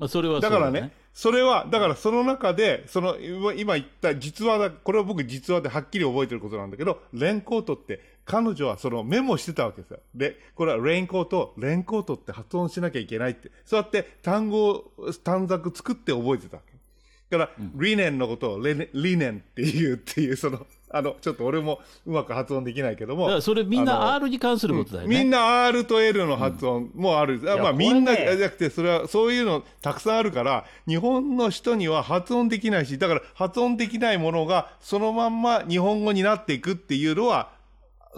[0.00, 10.00] まあ、それはそうだからね、それは、だからその中で、その、今今言った実話だ、これは僕実話ではっきり覚えてることなんだけど、レンコートって、彼女はそのメモしてたわけですよ。
[10.14, 13.50] で、これはレインコート、レンコートって発音しなきゃいけないって。
[13.66, 17.36] そうやって単語を、短冊作って覚えてたわけ。
[17.36, 23.40] だから、リネンのことをレネリネンっていうっていう、その、 あの、ちょっと俺もうまく発音できないけども。
[23.40, 25.18] それみんな R に関することだよね。
[25.18, 27.40] みんな R と L の発音もある。
[27.46, 37.50] あまあみんなじゃなくて、それは、そういうのたくさんあるから、日本の人には発音できないし、だから発音できないものがそのまんま日本語になっていくっていうのは、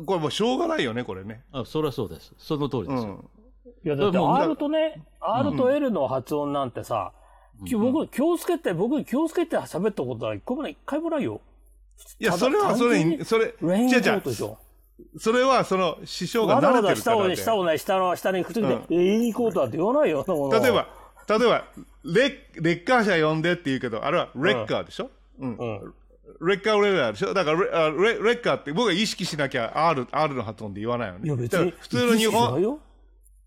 [0.06, 1.44] これもうしょうがないよね、これね。
[1.52, 2.32] あそれはそうです。
[2.38, 3.12] その通りうですよ。
[3.12, 3.28] ん。
[3.84, 7.12] いや、だって R とね、R と L の発音なんてさ、
[7.66, 11.40] き僕、気をつけて、僕、気をつけて喋ったことは一個もない、一回もないよ。
[12.18, 14.58] いや、それはそれそれ、レインコートでしょ。
[15.18, 17.42] それはその師匠が慣れてるか下をね、らで。
[17.42, 20.88] 下をね、下の、下にくっつけて、うんレインコートだって言わないよ、例えば、
[21.28, 21.64] 例えば、
[22.04, 25.10] レッ、レッカー車呼んでって言うけど、あれはレッカーでしょ？
[25.40, 25.56] うん。
[25.56, 25.94] うん。
[26.46, 27.34] レッカーレラーでしょ？
[27.34, 31.20] だからレあレ、レッカーって僕は意識しなきゃ R、R の発音で言わないよね。
[31.24, 31.72] いや、別に。
[31.78, 32.78] 普通の日本、よ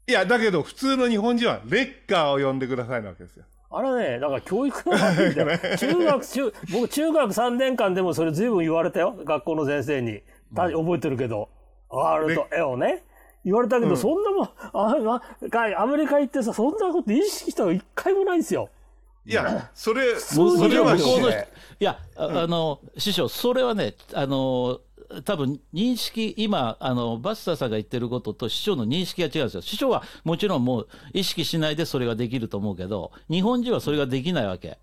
[0.07, 3.45] いや、だけど普通の日本人はレッカーを呼んでくださいなわけですよ。
[3.69, 5.77] あれね、だから教育の悪い んだよ。
[5.77, 9.15] 中学、中、僕中学3年間でもそれ随分言われたよ。
[9.23, 10.21] 学校の先生に。
[10.55, 11.49] た覚えてるけど。
[11.89, 13.03] R と L をね。
[13.43, 18.69] 言われたけど、そんなもん、あまがアメリカ行ってさ、そんなこと意識したの一回もないんですよ。
[19.23, 24.79] いや、 それ、うそれはいや、ああの、師匠、それはね、あの、
[25.23, 29.61] 多分認識、今、あの、バスターさんが言ってることと師匠の認識が違うんですよ。
[29.61, 34.79] 師匠はもちろんもう意識しないでそれができると思うけど、日本人はそれができないわけ。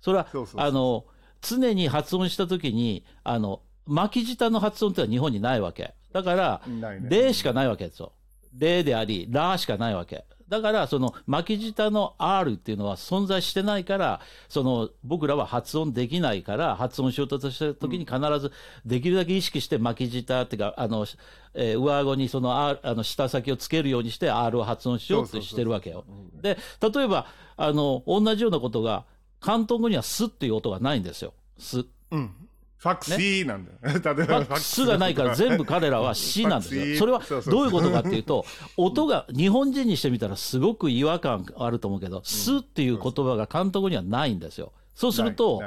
[0.00, 1.04] それは、そうそうそうあの、
[1.40, 5.94] 常に発音したときに、あの、巻き舌の発音ってのは日本にないわけ。
[6.12, 8.12] だから、ね例しかないわけですよ。
[8.56, 10.24] 例であり、ラしかないわけ。
[10.50, 18.50] だから、その巻き舌の R っていうのは存在してないから、その僕らは発音できないから、発音しようとした時に必ず
[18.84, 21.06] できるだけ意識して巻き舌っていうか、あの、
[21.54, 26.04] えー上顎にその R、あの、舌先をつけるようにして R を発音しようとしてるわけよ。
[26.42, 29.04] で、例えば、あの、同じようなことが、
[29.40, 31.32] 広東語にはスっていう音がないんですよ。
[31.58, 31.84] ス。
[32.10, 32.34] うん。
[32.80, 33.78] ファクシーなんだよ。
[33.84, 36.98] 例えばファクシスがないから全部彼らは C なんですよ。
[36.98, 38.46] それはどういうことかっていうと、
[38.78, 44.72] 音が日本人にしてみたらすごく違和感あると思うけど、スっていう言葉が関東語にはないんですよ。
[44.94, 45.62] そうすると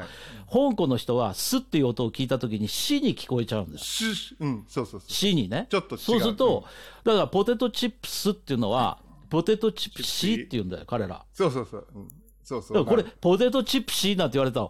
[0.47, 4.36] 香港の人はスっていう音を聞いたときに C に聞こえちゃうんです。
[4.39, 5.32] うん、そうそうそう。
[5.34, 5.67] にね。
[5.69, 6.65] ちょっと違うそうすると、
[7.04, 8.97] だからポテトチップスっていうのは、
[9.30, 11.23] ポテトチップ C って言うんだよ、彼ら。
[11.32, 11.88] そうそうそう。
[11.93, 12.08] うん、
[12.43, 12.86] そうそう。
[12.86, 14.69] これ、ポテトチップシーなんて言われたら、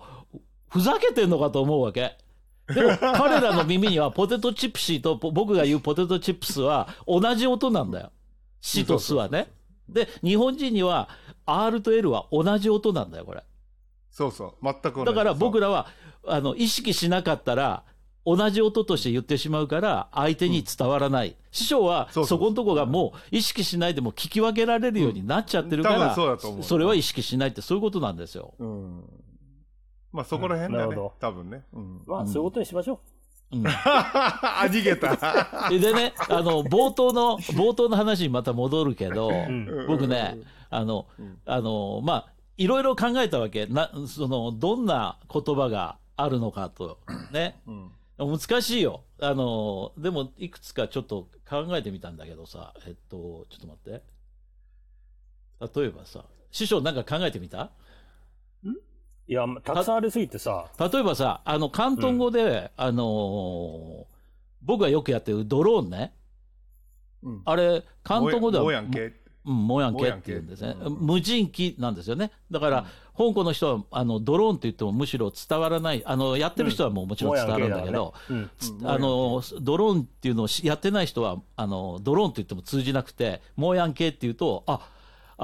[0.70, 2.18] ふざけてんのかと思うわけ。
[2.68, 8.12] でも、彼らの耳にはポテトチップシーとポ僕が言うポテトチップスは同じ音なんだよ。
[8.62, 9.52] シとスはね。
[9.90, 11.10] で、日本人には
[11.46, 13.44] R と L は同じ音なんだよ、これ。
[14.10, 14.64] そうそう。
[14.64, 15.88] 全く同じだから僕ら、らは、
[16.26, 17.84] あの、意識しなかったら、
[18.26, 21.36] 同じ音として言ってしまうから、相手に伝わらない。
[21.52, 28.54] 師匠は、そこのとこがもう、意識しないでも聞き分けられるようになっちゃってるから、そそれは意識しないって、そういうことなんですよ。
[28.60, 29.04] うん。
[30.14, 31.14] まあそこら辺だねなるほど。
[31.20, 31.64] 多分ね。
[31.74, 32.02] うん。
[32.06, 33.00] まあ、そういうことにしましょ
[33.52, 35.16] うんあ、逃げた。
[35.70, 40.38] でね、あの、冒頭の、冒頭の話にまた戻るけど、ん僕ね、
[40.70, 41.08] あの、
[41.46, 43.66] あの、まあ、いろいろ考えたわけ。
[43.66, 47.00] な、その、どんな言葉があるのかと。
[47.32, 47.60] ね。
[47.68, 47.92] うん。
[48.18, 49.02] 難しいよ。
[49.20, 53.94] あの、でも、いくつかちょっと考えてみたんだけどさ、えっと、ちょっと待っ
[55.72, 55.80] て。
[55.82, 57.64] 例えばさ、師匠なんか考えてみた？
[57.64, 57.70] う。
[59.28, 64.14] いや、たくさんありすぎてさ、例えばさ、あの、広東語で、あのー
[64.66, 66.14] 僕がよくやってるドローンね。
[67.22, 67.42] うん。
[67.46, 69.14] あれ、広東語ではもやんけ。
[69.46, 70.76] うん、もやんけって言うんですね。
[71.02, 72.32] 無人機なんですよね。
[72.50, 72.86] だから、
[73.18, 76.02] 香港の人は、あの、ドローンって言ってもむしろ伝わらない。
[76.06, 78.38] あの、やってる人はもうもちろん伝わるんだけど、うん。
[78.38, 84.88] うんあの、ドローンっていうのをしやってない人は、あの、ドローンって言っても通じなくて、もうやんけって言うと、あ、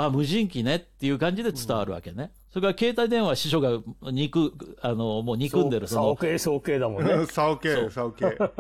[0.05, 2.31] あ、無人機ねっていう感じで伝わるわけね。
[2.51, 7.27] それから携帯電話、師匠が肉、あの、もう憎んでる、その、さおけ、そうけだもんね。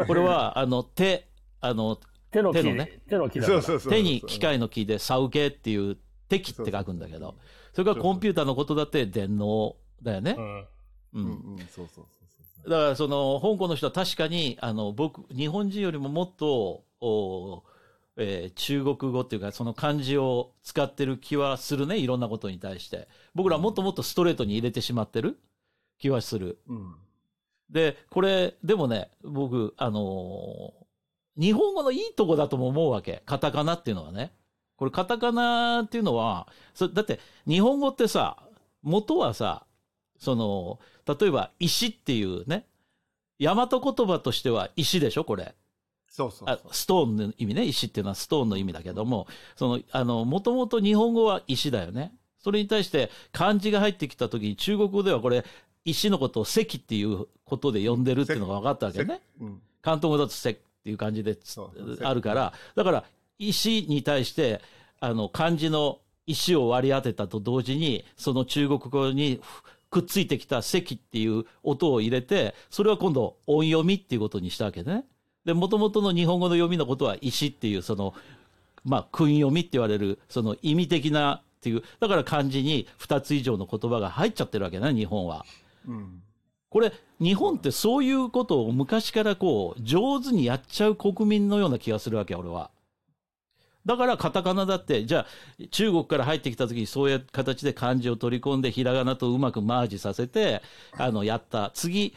[0.05, 1.27] これは、あの、手、
[1.61, 1.99] あの、
[2.31, 3.47] 手の木手のね手の木だ。
[3.47, 3.91] そうそうそう。
[3.91, 5.97] 手に機械の木で、サウケっていう、
[6.29, 7.35] 敵って書くんだけど、
[7.73, 10.41] それからコンピューターのことだって電脳だよねう。
[10.41, 10.59] ん。
[10.59, 10.67] う。
[11.13, 12.19] うんんうん、そうそうそ
[12.67, 17.63] うだから、その、香港の人は確かに、あの、僕、日本人よりももっと、お
[18.19, 23.07] えー中国語っていうか、その漢字を使ってる気はするね、いろんなことに対して。
[23.33, 25.39] 僕らもっともっとストレートに入れてしまってる
[25.97, 26.59] 気はする。
[26.67, 26.95] うん。
[27.69, 30.89] で、これ、でもね、僕、あのー
[31.37, 33.23] 日本語のいいとこだとも思うわけ。
[33.25, 34.33] カタカナっていうのはね。
[34.75, 38.43] これカタカナっていうのは、そだって日本語ってさ、
[38.81, 39.65] 元はさ、
[40.17, 42.65] その、例えば石っていうね、
[43.39, 45.55] 大和言葉としては石でしょ、これ。
[46.09, 47.65] そうそうあストーンの意味ね。
[47.65, 52.13] 石っていうのはストーンの意味だけども、その、あの、もともと日本語は石だよね。
[52.39, 55.45] それに対して漢字が入ってきた時に中国語ではこれ、
[55.85, 59.21] 石のことを石っていうことで呼んでるっていうのが分かったわけね。
[59.39, 59.61] うん。
[59.81, 60.53] 関東語だと石っ
[60.83, 61.37] ていう感じで
[62.03, 63.03] あるから、だから
[63.37, 64.61] 石に対して、
[64.99, 69.41] あの、漢字の石を割り当てたと同時に、その中国語に
[69.89, 75.05] くっついてきた石っていう音を入れて、それは今度音読みっていうことにしたわけね。
[75.45, 78.13] で、元々の日本語の読みのことは石っていう、その、
[78.85, 85.45] まあ、訓読みって言われる、その意味的なっていう、だから漢字に2つ以上の言葉が入っちゃってるわけね、日本は。
[85.87, 86.21] うん。
[86.69, 92.69] これ、日本ってそういうことを昔からこう、上手にやっちゃう国民のような気がするわけ、俺は。
[93.85, 100.61] だからカタカナだって、じゃあ中国から入ってきた時にそういう形で漢字を取り込んでひらがなとうまくマージさせて、
[100.97, 101.71] あの、やった。
[101.73, 102.13] 次、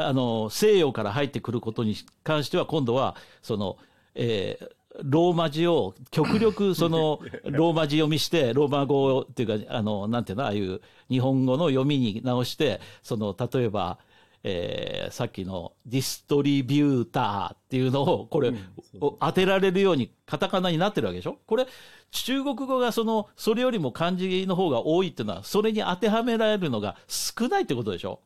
[0.00, 3.76] あの、西洋から入ってくることに関しては今度は、その、
[4.14, 4.68] えー
[5.04, 13.98] ローマ字を極力 そのローマ字読みして、ローマ語っていうか、あの、なんていうの、ああいう日本語の読みに直して、その、例えば、
[14.42, 18.52] えーさっきのディストリビューターっていうのを、これ、
[19.00, 21.38] を当てられるようにカタカナになってるわけでしょ？
[21.46, 21.66] これ、
[22.10, 28.18] 中国語がその、それよりも漢字の方が多いっていうのは、それに当てはめられるのが少ないってことでしょ？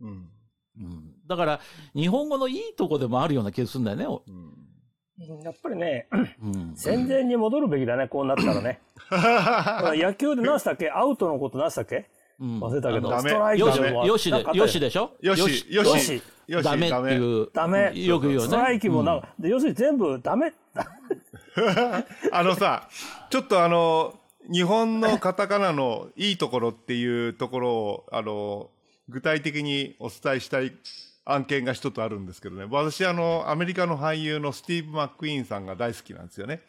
[0.00, 0.30] うん。
[0.80, 1.14] うん。
[1.26, 1.60] だから、
[1.94, 4.06] 日本語のいいとこでもあるような気がするんだよね。
[4.06, 5.42] おうん。
[5.42, 6.06] やっぱりね、
[6.42, 6.72] うん。
[6.76, 8.80] 戦前に戻るべきだね、こうなったらね。
[10.00, 10.90] 野球で何したっけ？
[10.90, 12.08] アウトのこと何したっけ？
[12.40, 15.10] うん忘れたけど、ストライクよしでもよしで、よしでしょ？
[15.20, 17.50] よし、よよしし、よし、ダメっていう。
[17.52, 18.46] ダメよく言うよね。
[18.46, 20.52] ストライキもな、で要するに全部ダメ。
[22.30, 22.88] あのさ、
[23.30, 24.14] ちょっとあの、
[24.52, 28.70] 日本のカタカナのいいところっていうところを、あの、
[29.08, 30.72] 具体的にお伝えしたい
[31.24, 32.66] 案件が一つあるんですけどね。
[32.70, 36.62] 私、あの、アメリカの俳優のスティーブ・マック・イーンさんが大好きなんですよね。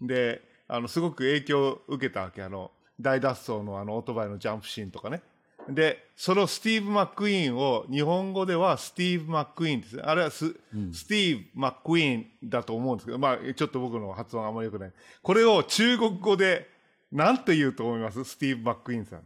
[0.00, 2.42] で、あの、すごく影響を受けたわけ。
[2.42, 2.70] あの、
[3.00, 5.22] 大脱走のあの、オートバイのジャンプシーンとかね。
[5.68, 10.02] で、そのスティーブ・マック・イーンを日本語ではスティーブ・マック・イーンですね。
[10.04, 10.56] あれはス,、
[10.92, 14.92] スティーブ・マック・イーンだと思うんですけど、まあ、ちょっと僕の発音あんまり良くない。
[15.22, 16.68] これを中国語で
[17.12, 18.24] 何て言うと思います？
[18.24, 19.20] スティーブ・マック・イーンさん。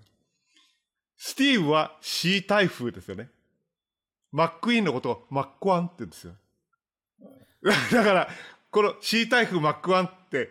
[1.16, 3.28] スティーブはシー台風ですよね。
[4.32, 6.34] マック・イーンのことをマックワンって言うんですよ。
[7.92, 8.28] だから、
[8.70, 10.50] このシー台風マックワンって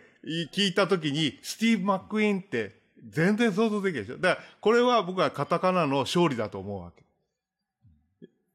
[0.52, 4.18] 聞いたときに、スティーブ・マック・イーンって全然想像できないでしょ。
[4.18, 7.04] だから、これは僕はカタカナの勝利だと思うわけ。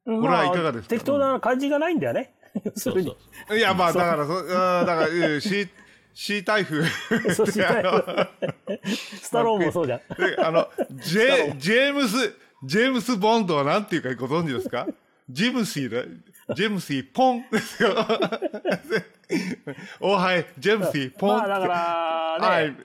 [0.03, 0.89] これはいかがですか？
[0.89, 2.33] 適当な感じがないんだよね。
[2.65, 3.15] 要するに。
[3.47, 5.41] そういや、まあ、 だから、そ、 うんだから、うん
[6.13, 6.87] シー、シー台風。
[7.33, 8.29] そうシー台風
[9.21, 9.99] スタローンもそうじゃん。
[9.99, 14.87] であの、ジェ、ジェームス、ジェームス・ボンドは何ていうかご存知ですか？
[15.29, 15.89] ジムシー
[16.49, 16.55] だ。
[16.55, 17.95] ジェムシー・ポンですよ。
[20.01, 21.67] おはい、ジェムシー・ポンまあだか
[22.39, 22.75] らね、はい。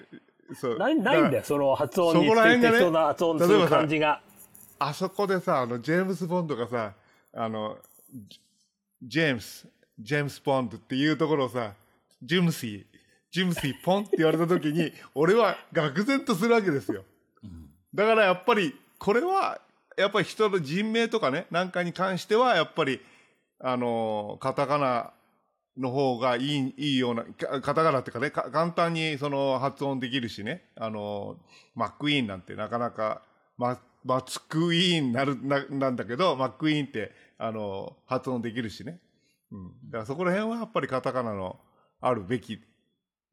[0.54, 0.78] そう。
[0.78, 1.36] ないないんだよ。
[1.38, 4.20] よ、その発音にそこら辺がね適当な発音する感じが。
[4.78, 6.92] あそこでさ、あの、ジェームス・ボンドがさ、
[7.34, 7.78] あの、
[8.28, 8.40] ジ
[9.02, 9.66] ジェームス、
[9.98, 11.72] ジェームス・ボンドっていうところをさ、
[12.22, 12.95] ジムシー、
[13.30, 17.04] ジムシー・ポンって言われた時に、 俺は愕然とするわけですよ。
[17.94, 19.60] だからやっぱり、これは、
[19.96, 23.00] やっぱり人の人名とかね、なんかに関しては、やっぱり、
[23.58, 25.12] あの、カタカナ
[25.78, 31.38] の方がいい、いいような、かカタカナっていうかね、か簡単にその発音できるしね、あの、
[31.74, 33.22] マックイーンなんてなかなか、
[33.56, 39.00] ママツクイーンなるななんだけど、マックイーンって、あの、発音できるしね。
[39.50, 39.68] うん。
[39.90, 41.58] だからそこら辺はやっぱりカタカナの
[42.00, 42.60] あるべき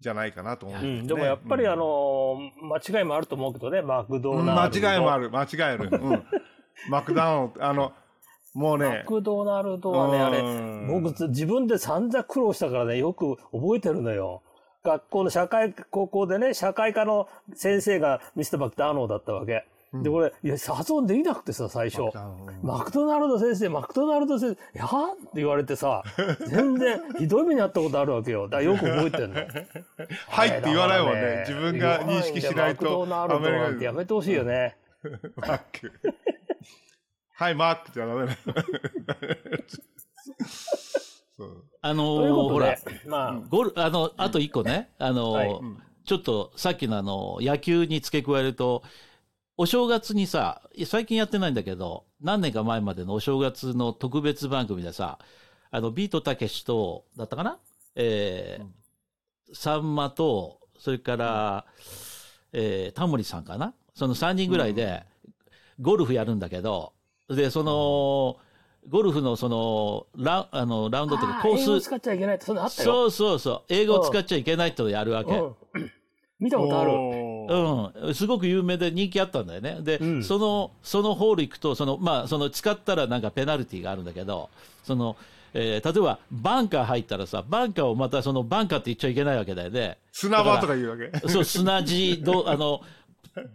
[0.04, 4.88] じゃないかなと思うんうん、ですねでもやっぱりあうんの、間違いもあると思うけどね、マクドうんナルド。
[4.88, 5.90] 間違いもある、間違いある。
[5.92, 6.24] うん。
[6.90, 7.94] マクダナルド、あの、
[8.54, 14.44] もうマね、クドナルドはね、あれうん、僕ず自分で散々苦労したからね、よく覚えてるのよ。
[14.84, 19.66] 学校の社会、高校でね、社会科の先生がミスター・マクダーノーだったわけ。
[20.02, 22.04] で、これ、いや、発音できなくてさ、最初。
[22.64, 26.02] マクドナルド先生、マクドナルド先生、いやーって言われてさ、
[26.50, 28.48] 全然ひどい目にあったことあるわけよ。
[28.48, 29.40] だからよく覚えてんの。
[30.30, 34.78] はいって言わないもんね自分が認識しないとマクドナルドなんてやめてほしいよね。
[35.36, 35.92] マック。
[37.36, 38.36] はい、マックじゃダメな。
[41.82, 45.62] あのほらで、、まあ、ゴル、あの、あと一個ね、あの、
[46.06, 48.84] ちょっとさっきのあの、野球に付け加えると、
[49.56, 55.20] お正月にさ、最近やってないんだけど、何年か前までのお正月の特別番組でさ、
[55.70, 57.60] あの、ビートたけしと、だったかな？
[57.96, 58.66] えー
[59.56, 61.66] さんまと、それから、
[62.52, 63.74] えータモリさんかな？
[63.94, 65.04] その3人ぐらいで、
[65.80, 66.94] ゴルフやるんだけど、
[67.30, 68.38] で、その、
[68.90, 72.92] ゴルフのその、ラあのラウンドというかコース、英語使っちゃいけないって、そんなのあったよ。
[72.92, 75.32] そうそうそう、英語を使っちゃいけないってやるわけ。
[75.38, 75.44] う。
[75.44, 75.56] ん
[76.40, 76.92] 見たことある。
[77.48, 79.78] うん、すごく有名で人気あったんだよね。
[79.82, 84.50] で、うんその、そのホール行くと、その、まあ、その使ったらなんかペナルティーがあるんだけど、
[84.84, 85.16] その、
[85.54, 90.00] えー例えばバンカー入ったらさ、バンカーをまたそのバンカーって言っちゃいけないわけだよね。
[90.12, 91.28] 砂場とか言うわけ？
[91.28, 92.82] そう、砂地、ど、あの、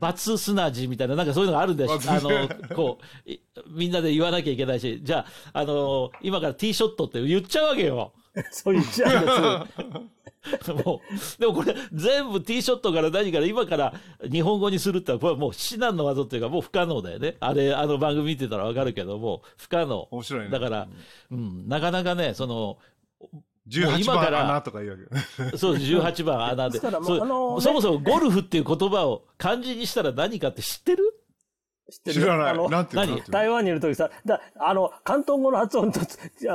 [0.00, 1.92] バツ砂地みたいな、なんかそういうのがあるんだよ。
[1.92, 8.12] あの、こう、いみんなで言わなきゃいけないし、じゃあ、あの、今からティーショットって言っちゃうわけよ。
[8.50, 10.08] そう言っちゃうんです。
[10.72, 13.94] もう、でもこれ、全部ティーショットから何から今から
[14.30, 17.36] 日本語にするってのは、これはもう至難の技っていうか、もう不可能だよね。
[17.40, 20.08] あれ、あの番組見てたらわかるけども、不可能。
[20.10, 20.50] 面白いね。
[20.50, 20.88] だから、
[21.30, 22.78] うん、なかなかね、その、
[23.68, 25.56] 18もう今から番穴とか言うわけ。
[25.58, 26.78] そう、18番穴で。
[26.78, 26.90] そ
[27.60, 31.17] そもそもゴルフっていう言葉を漢字にしたら何かって知ってる？
[31.90, 32.20] 知ってる？
[32.20, 32.50] 知らない。
[32.50, 32.96] あのなんて
[33.30, 36.00] 台湾にいるときさ、だあの、広東語の発音と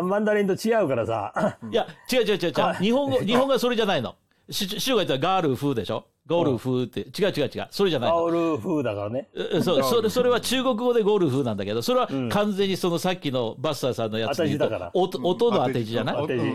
[0.03, 2.59] マンダリンと違うからさ、いや、違う違う違う違う。
[2.61, 2.73] は。
[2.73, 2.83] い。
[2.83, 4.15] 日本語、 日本語はそれじゃないの。
[4.49, 6.05] し師匠が言ったらガール風でしょ？
[6.25, 7.01] ゴルフって。
[7.01, 7.67] 違う違う違う。
[7.69, 8.15] それじゃないの。
[8.17, 9.27] アオル風だからね。
[9.35, 14.91] えそう、それ、それは中国語でゴルフなんだけど、それは完全にそのさっきのバスターさんのやつで言うと当て字だから。
[14.93, 16.15] 音音の当て字じゃない？
[16.17, 16.45] 当て字。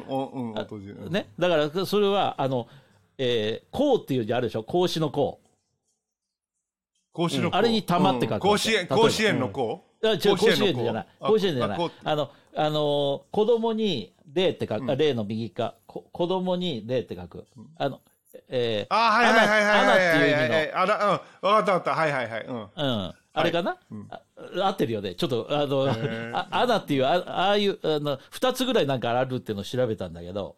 [1.11, 1.29] ね。
[1.39, 2.67] だから、それは、あの、
[3.19, 4.63] えー、こうっていう字あるでしょ？
[4.63, 5.41] 孔子のこ
[7.19, 7.51] 甲子のう。
[7.53, 8.47] あれに玉って書くわけ。
[8.49, 11.07] 甲子園、甲子園の子いや、違う、甲子園じゃない。
[11.19, 17.47] 甲子園じゃないあの、あのー、子供に、霊って書く、あ霊の右か、こ子供に霊って書く。
[17.77, 18.01] あの、
[18.49, 19.81] えー、あ、はいはいはいはいはい。
[19.81, 21.11] アナっていう意味のはいはいはいあら、うん。
[21.11, 21.95] わかったわかった。
[21.95, 22.45] はいはいはい。
[22.45, 22.57] うん。
[22.57, 23.15] うん。
[23.35, 23.77] あれかな、
[24.11, 24.23] あ
[24.67, 25.15] 合ってるよね。
[25.15, 25.89] ちょっと、あの、
[26.37, 30.57] あアナっていう、あああいう、あの、二つぐらいなんかあるっていうのを調べたんだけど。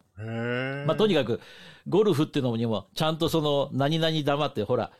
[0.85, 1.39] まあ、とにかく、
[1.87, 4.91] ゴルフっていうのにも、ちゃんとその、何々玉って、ほら、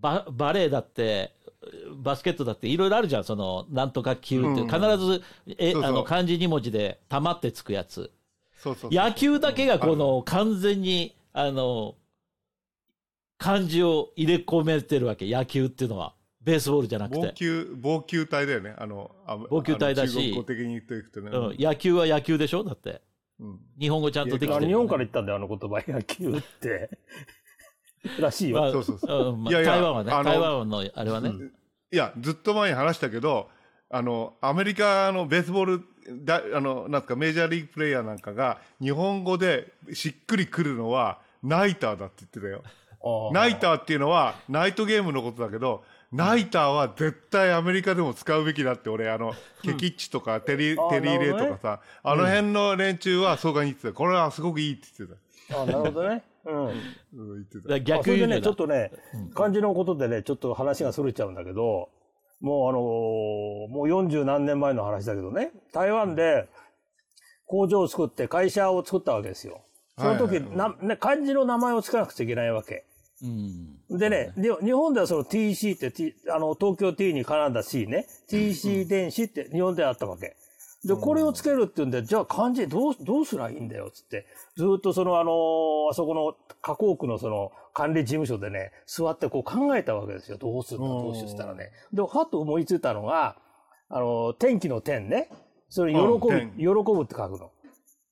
[0.00, 1.34] ババレーだって、
[2.02, 5.22] バスケットだっていろいろあるじゃん、その、なんとか球って、うん必ず、
[5.58, 8.10] え、あの、漢字2文字で、玉ってつくやつ。
[8.56, 9.04] そうそうそう。
[9.04, 11.94] 野球だけがこの、完全に、あの、
[13.38, 16.14] 漢字を入れ込めてるわけ、野球っていうのは。
[16.44, 17.20] ベースボールじゃなくて。
[17.20, 18.74] 防球、防球隊だよね。
[18.76, 21.30] あの、あ防球隊だしあの中国語的に言っていくとね。
[21.32, 22.64] うん、野球は野球でしょ？
[22.64, 23.00] だって。
[23.38, 26.90] うん日本語ちゃんとできてる、あ日本から言ったんだよ、あの言葉、野球って。
[28.18, 28.72] らしいまあよ。
[28.72, 31.32] そうそうそううんまあいやいや台湾はね、あの台湾のあれはね。
[31.92, 33.48] いや、ずっと前に話したけど、
[33.90, 35.82] あの、アメリカのベースボール、
[36.24, 42.62] だあの、なんすか、メジャーリーグプレイヤーなんかが、日本語でしっくりくるのは、ナイターだって言ってたよ。
[43.32, 53.92] ナイターっていうのは、ナイトゲームのことだけど、ナイターは絶対アメリカでも使うべきだって、俺、あの、ケキッチとかテリ、テリーレイとかさ、あの辺の連中はそうかに言ってた。
[53.92, 55.16] これはすごくいいって言って
[55.54, 56.22] あなるほどね。
[56.44, 56.68] うん。
[56.68, 56.72] た。
[57.14, 57.68] うん、言ってた。
[57.68, 58.90] だからあそれでね、ちょっとね、
[59.34, 61.88] 漢字のことでね、ちょっと話がそれちゃうんだけど、
[62.40, 66.48] もうあのーもう40何年前の話だけどね、台湾で
[67.46, 69.62] 工場を作って会社を作ったわけですよ。
[69.98, 72.84] その時、なね、漢字の名前をつけなくちゃいけないわけ。
[73.22, 73.26] う
[73.94, 73.98] ん。
[73.98, 80.36] でね、で日本ではその TC って、T、あの、東京 T に絡んだ C ね、TC 電子って日本ではあったわけ。
[80.84, 84.26] で、これをつけるって言うんで、じゃあ漢字どう、どうすりゃいいんだよ、つって。
[84.56, 90.38] ずっとそのあのーあそこの河口区のその管理事務所でね、座ってこう考えたわけですよ。
[90.38, 91.70] どうするんだ、どうしようしたらね。
[91.92, 93.36] で、はっと思いついたのが、
[93.88, 95.28] あのー天気の天ね。
[95.68, 96.18] それ喜ぶ、
[96.58, 97.50] 喜ぶって書くの。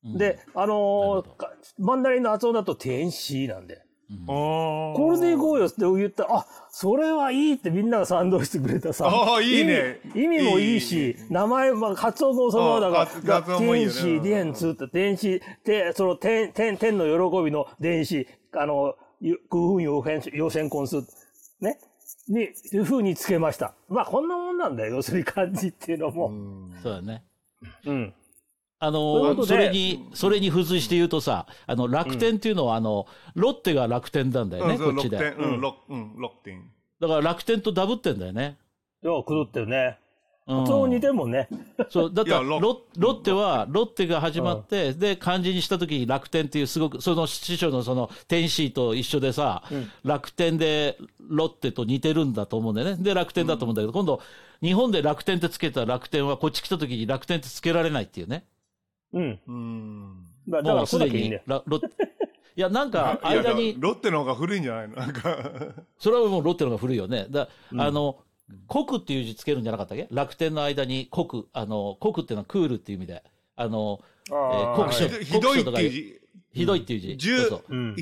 [0.04, 3.82] うんで、あのーかマンダリンの発音だと天使なんで。
[4.26, 9.06] ここれでいこうよって言ったら、あ、それはいいってみんなが賛同してくれたさ。
[9.06, 21.02] ああいいね意味意味もいいし、名前、まあ、発音もそのままだあから、天ね使、電通って、電子、て、その天、天、天の喜びの電子、あの、ゆ空運要変、要線根数、
[21.60, 21.78] ね。
[22.28, 23.74] に、いう風につけました。
[23.88, 24.96] まあ、こんなもんなんだよ。
[24.96, 26.32] 要するに漢字っていうのも。
[26.82, 27.22] そうだね。
[27.84, 28.14] うん。
[28.82, 35.18] あのそれに、それに付随して言うとさ、あの、楽天っていうのは、あの、ロッテが楽天なんだよね、こっちで。
[35.18, 36.70] 6点、うん、6、うん、6点。
[36.98, 38.56] だから楽天とダブってんだよね。
[39.02, 39.98] いや、狂ってるね。
[40.04, 40.10] うん
[40.60, 41.48] 発音似てんもんね。
[41.90, 49.62] そう、だってロロッテは、ロッテが始まって、で、漢字にした時に楽天っていうすごく、その師匠のその天使と一緒でさ、
[50.02, 53.02] 楽天でロッテと似てるんだと思うんだよね。
[53.02, 54.20] で、楽天だと思うんだけど、今度、
[54.60, 58.44] 日本で楽天ってつけた楽天は、こっち来た時に楽天ってつけられないっていうね。
[59.12, 59.40] うん。
[59.46, 60.26] うん。
[60.48, 61.86] だだから、もうすでにロッ
[62.56, 64.96] いや、なんか、間に、ロッテの方が古いんじゃないの？
[64.96, 65.74] なんか。
[65.98, 67.26] それはもうロッテの方が古いよね。
[67.30, 68.18] だ、あの、
[68.68, 70.08] 国っていう字つけるんじゃなかったっけ？
[70.10, 73.22] 楽天の間に国、あの、国っていうのはクールっていう意味で、
[73.56, 76.20] あの、えーあ国書ーひどひどいっていう字。
[76.52, 77.16] ひどいっていう字。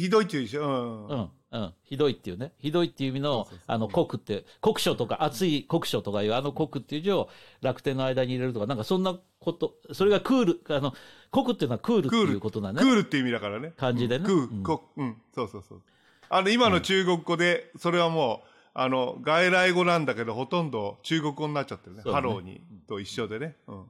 [0.01, 0.57] ひどいっていう字。
[0.57, 1.07] うん。
[1.09, 1.74] うん、うん。
[1.82, 2.53] ひどいっていうね。
[2.59, 7.30] ひどいっていう意味の、あの、酷って、酷暑とか、暑い酷暑とかいう、あの酷っていう字を
[7.62, 10.92] 楽天の間に入れるとか、なんかそんなこと、それがクール、あの、
[11.33, 12.36] 酷っていうのはクールっていクール。
[12.36, 12.80] うことだね。
[12.80, 13.72] クールって意味だからね。
[13.76, 14.62] 漢字でねクうん
[14.96, 15.82] うん、そうそうそう。
[16.28, 22.03] あの、今の中国語で、それはもう、あの、外来語なんだけど、ほとんど中国語になっちゃってるね。
[22.05, 23.57] ねハローに、と一緒でね。
[23.66, 23.84] うん。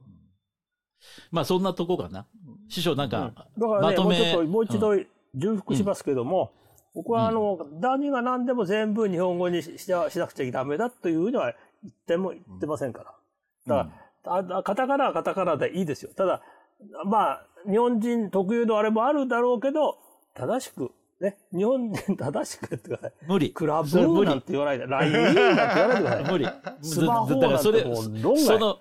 [1.31, 2.25] まあそんなとこかな。
[2.69, 6.53] 師匠なんか、だからね、まとめもうちょっと、もう一度重複しますけども、
[6.99, 13.15] 僕はあの、何が何でも全部日本語にししなしなくちゃダメだというふうには言っても言ってませんから。
[13.67, 13.89] だ
[14.25, 16.11] から、あカタカナはカタカナでいいですよ。
[16.13, 16.41] ただ、
[17.05, 19.97] まあ、日本人特有のあれもあるだろうけど、
[20.33, 20.91] 正しく、
[21.21, 23.13] ね、日本人正しくってください。
[23.29, 23.51] 無理。
[23.51, 26.31] クラブそれ無理なんて言わないで、LINE なんて言わないでください。
[26.33, 26.47] 無理。
[26.81, 28.77] スマホなんてもう論外その、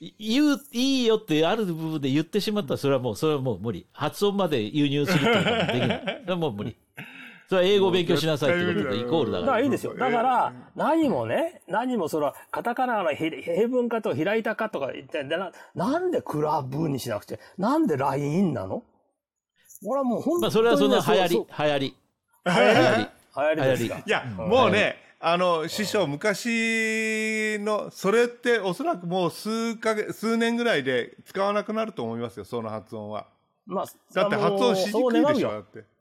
[0.00, 3.86] い言う、いいよってある部分で言ってしまったら、それはもう、それはもう無理。
[3.92, 6.02] 発音まで輸入するってことはできない。
[6.24, 6.76] それはもう無理。
[7.52, 9.46] それは英語を勉強しなさいってこととイコールだだか。
[9.46, 9.94] かららいいですよ。
[9.94, 18.84] だから、何もね、何もその、カタカナのへ平文化と開いたかとか言って、でななんでクラブにしなくちゃ、なんで LINE なの？
[19.84, 21.96] 俺はもう本当に、まあ、それはその流行り、流行り。
[22.46, 23.08] 流流行り？
[23.36, 23.96] 流行りですか？
[23.96, 24.02] 流。
[24.06, 33.26] いや、もうね、あの、師匠、昔の、それっておそらくもう数ヶ月、数年ぐらいで使わなくなると思いますよ、その発音は。
[33.66, 33.84] まあ、
[34.14, 35.91] だって発音しにくいでしょ、だって。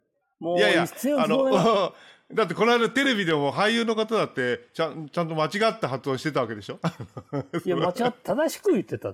[0.42, 0.86] もう、いやいや、
[1.18, 1.94] あの、
[2.34, 6.80] だってこの間テレビでも俳優の方だって、ちゃん、ちゃんと間違った発音してたわけでしょ？
[7.64, 9.14] いや、間違って、正しく言ってた。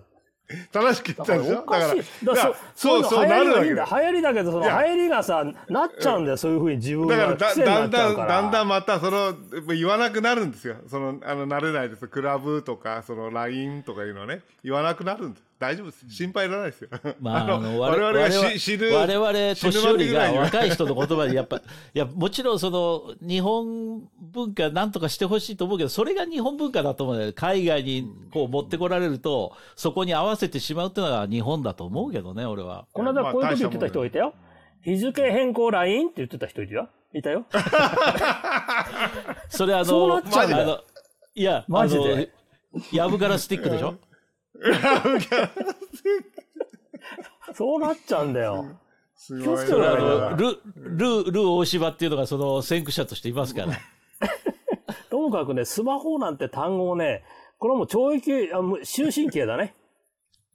[0.71, 1.55] 正しく言ったでしょ？
[1.55, 3.85] だからだからそそう、そう流なるわけだ。
[3.89, 7.53] 流行りだけど、その流行りがさ、なっちゃうんだよ、そういうふうに自分だからだ
[7.87, 8.15] んだん。
[8.15, 9.33] だんだんまたその、
[9.67, 10.75] 言わなくなるんですよ。
[10.87, 12.07] その、あの、慣れないです。
[12.07, 15.46] クラブとか、その、LINE とかいうのね、言わなくなるんです。
[15.59, 16.05] 大丈夫です。
[16.09, 16.89] 心配いらないですよ。
[17.19, 18.93] まあ、 あの、我々が我々し知る。
[18.93, 21.61] 我々、年寄りが若い人の言葉で、やっぱ、 い
[21.93, 27.33] や、もちろんその、日本文化なんとかしてほしいと思うけど、それが日本文化だと思う。
[27.33, 32.85] 海外にこう持ってこられると、そこに合わせてしまうっていうのが日本だと思うけどね、俺は。
[32.93, 34.33] この間こういうこと言ってた人がいたよ。
[34.83, 36.87] 日付変更 LINE って言ってた人いたよ。
[37.13, 37.45] いたよ。
[39.49, 40.79] それあそうなの、っちゃうあの、
[41.33, 42.13] いや、マジで？
[42.13, 42.25] あの。
[42.91, 43.95] やぶからスティックでしょ？
[47.53, 48.65] そうなっちゃうんだよ。
[49.15, 53.73] す気をつけそれあの、ル、ル、ル大柴っていうのがその先駆者としていますから。
[55.09, 57.23] ともかくね、スマホなんて単語をね、
[57.57, 59.73] これはもう懲役、あもう終身刑だね。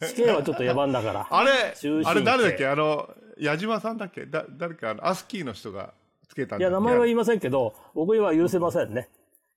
[0.03, 1.27] 死刑はちょっと野蛮だから。
[1.31, 2.67] あれ終身、刑あれ誰だっけ？
[2.67, 4.27] あの、矢島さんだっけ？
[4.27, 5.95] だ、誰か、あの、アスキーの人が
[6.29, 6.85] つけたんいや、だっけ？
[6.85, 9.09] 名前は言いませんけど、僕には許せませんね。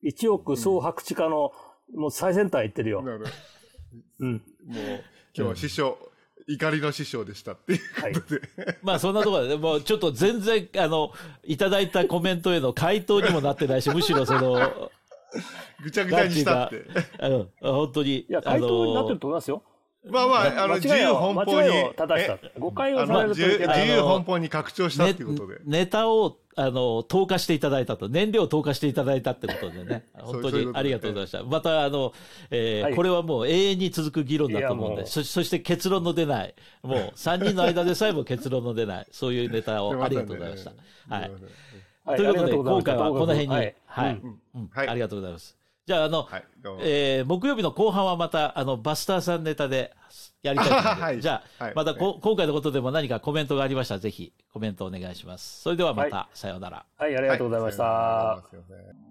[0.01, 1.51] 一億総白地化の、
[1.93, 3.01] もう最先端行ってるよ。
[3.03, 3.29] なるほど
[4.19, 4.33] うん。
[4.33, 4.43] もう、
[4.73, 5.97] 今日は師匠、
[6.47, 8.13] 怒りの師匠でしたっていうはい。
[8.13, 8.41] ことで。
[8.83, 11.11] まあそんなところで、もうちょっと全然、あの、
[11.43, 14.91] いただいたコメントへの回答にもなってないし、むしろその、
[15.83, 16.85] ぐちゃぐちゃにしたって。
[17.19, 19.63] あの、本当に、いや、あ回答になってるの、と思いますよ。
[20.09, 21.51] まあまあ、あの、自由奔放に。
[21.51, 22.51] 間違いを正したえ。
[22.59, 23.81] 誤解をされると自由いけない。
[23.81, 25.59] 自由奔放に拡張したっていうことで。
[25.65, 31.43] ネタを、あの、投下していただいたと、燃料を投下していただいたってことでね、 本当にありがとうございました。
[31.43, 32.13] また、あの、
[32.51, 40.71] えーはいこれはもう永遠に続く議論だと思うんで、そそして結論の出ない、もう3人の間でさえも結論の出ない、そういうネタを ありがとうございました。
[41.09, 41.31] はい。
[42.05, 43.55] はいということで、今回はこの辺に、は
[43.87, 44.17] はいい、
[44.55, 45.57] うんはいありがとうございます。
[45.85, 46.43] じゃあ、あの、はい。
[46.81, 49.95] えー木曜日の後半はまた、あの、バスターさんネタで
[50.41, 55.61] やりたいと思うので、 はいじゃあ、はいまたこ、今回のことでも何かコメントがありましたら、ぜひコメントお願いします。
[55.61, 56.85] それではまた、はさようなら。
[56.97, 59.04] はい、ありがとうございました。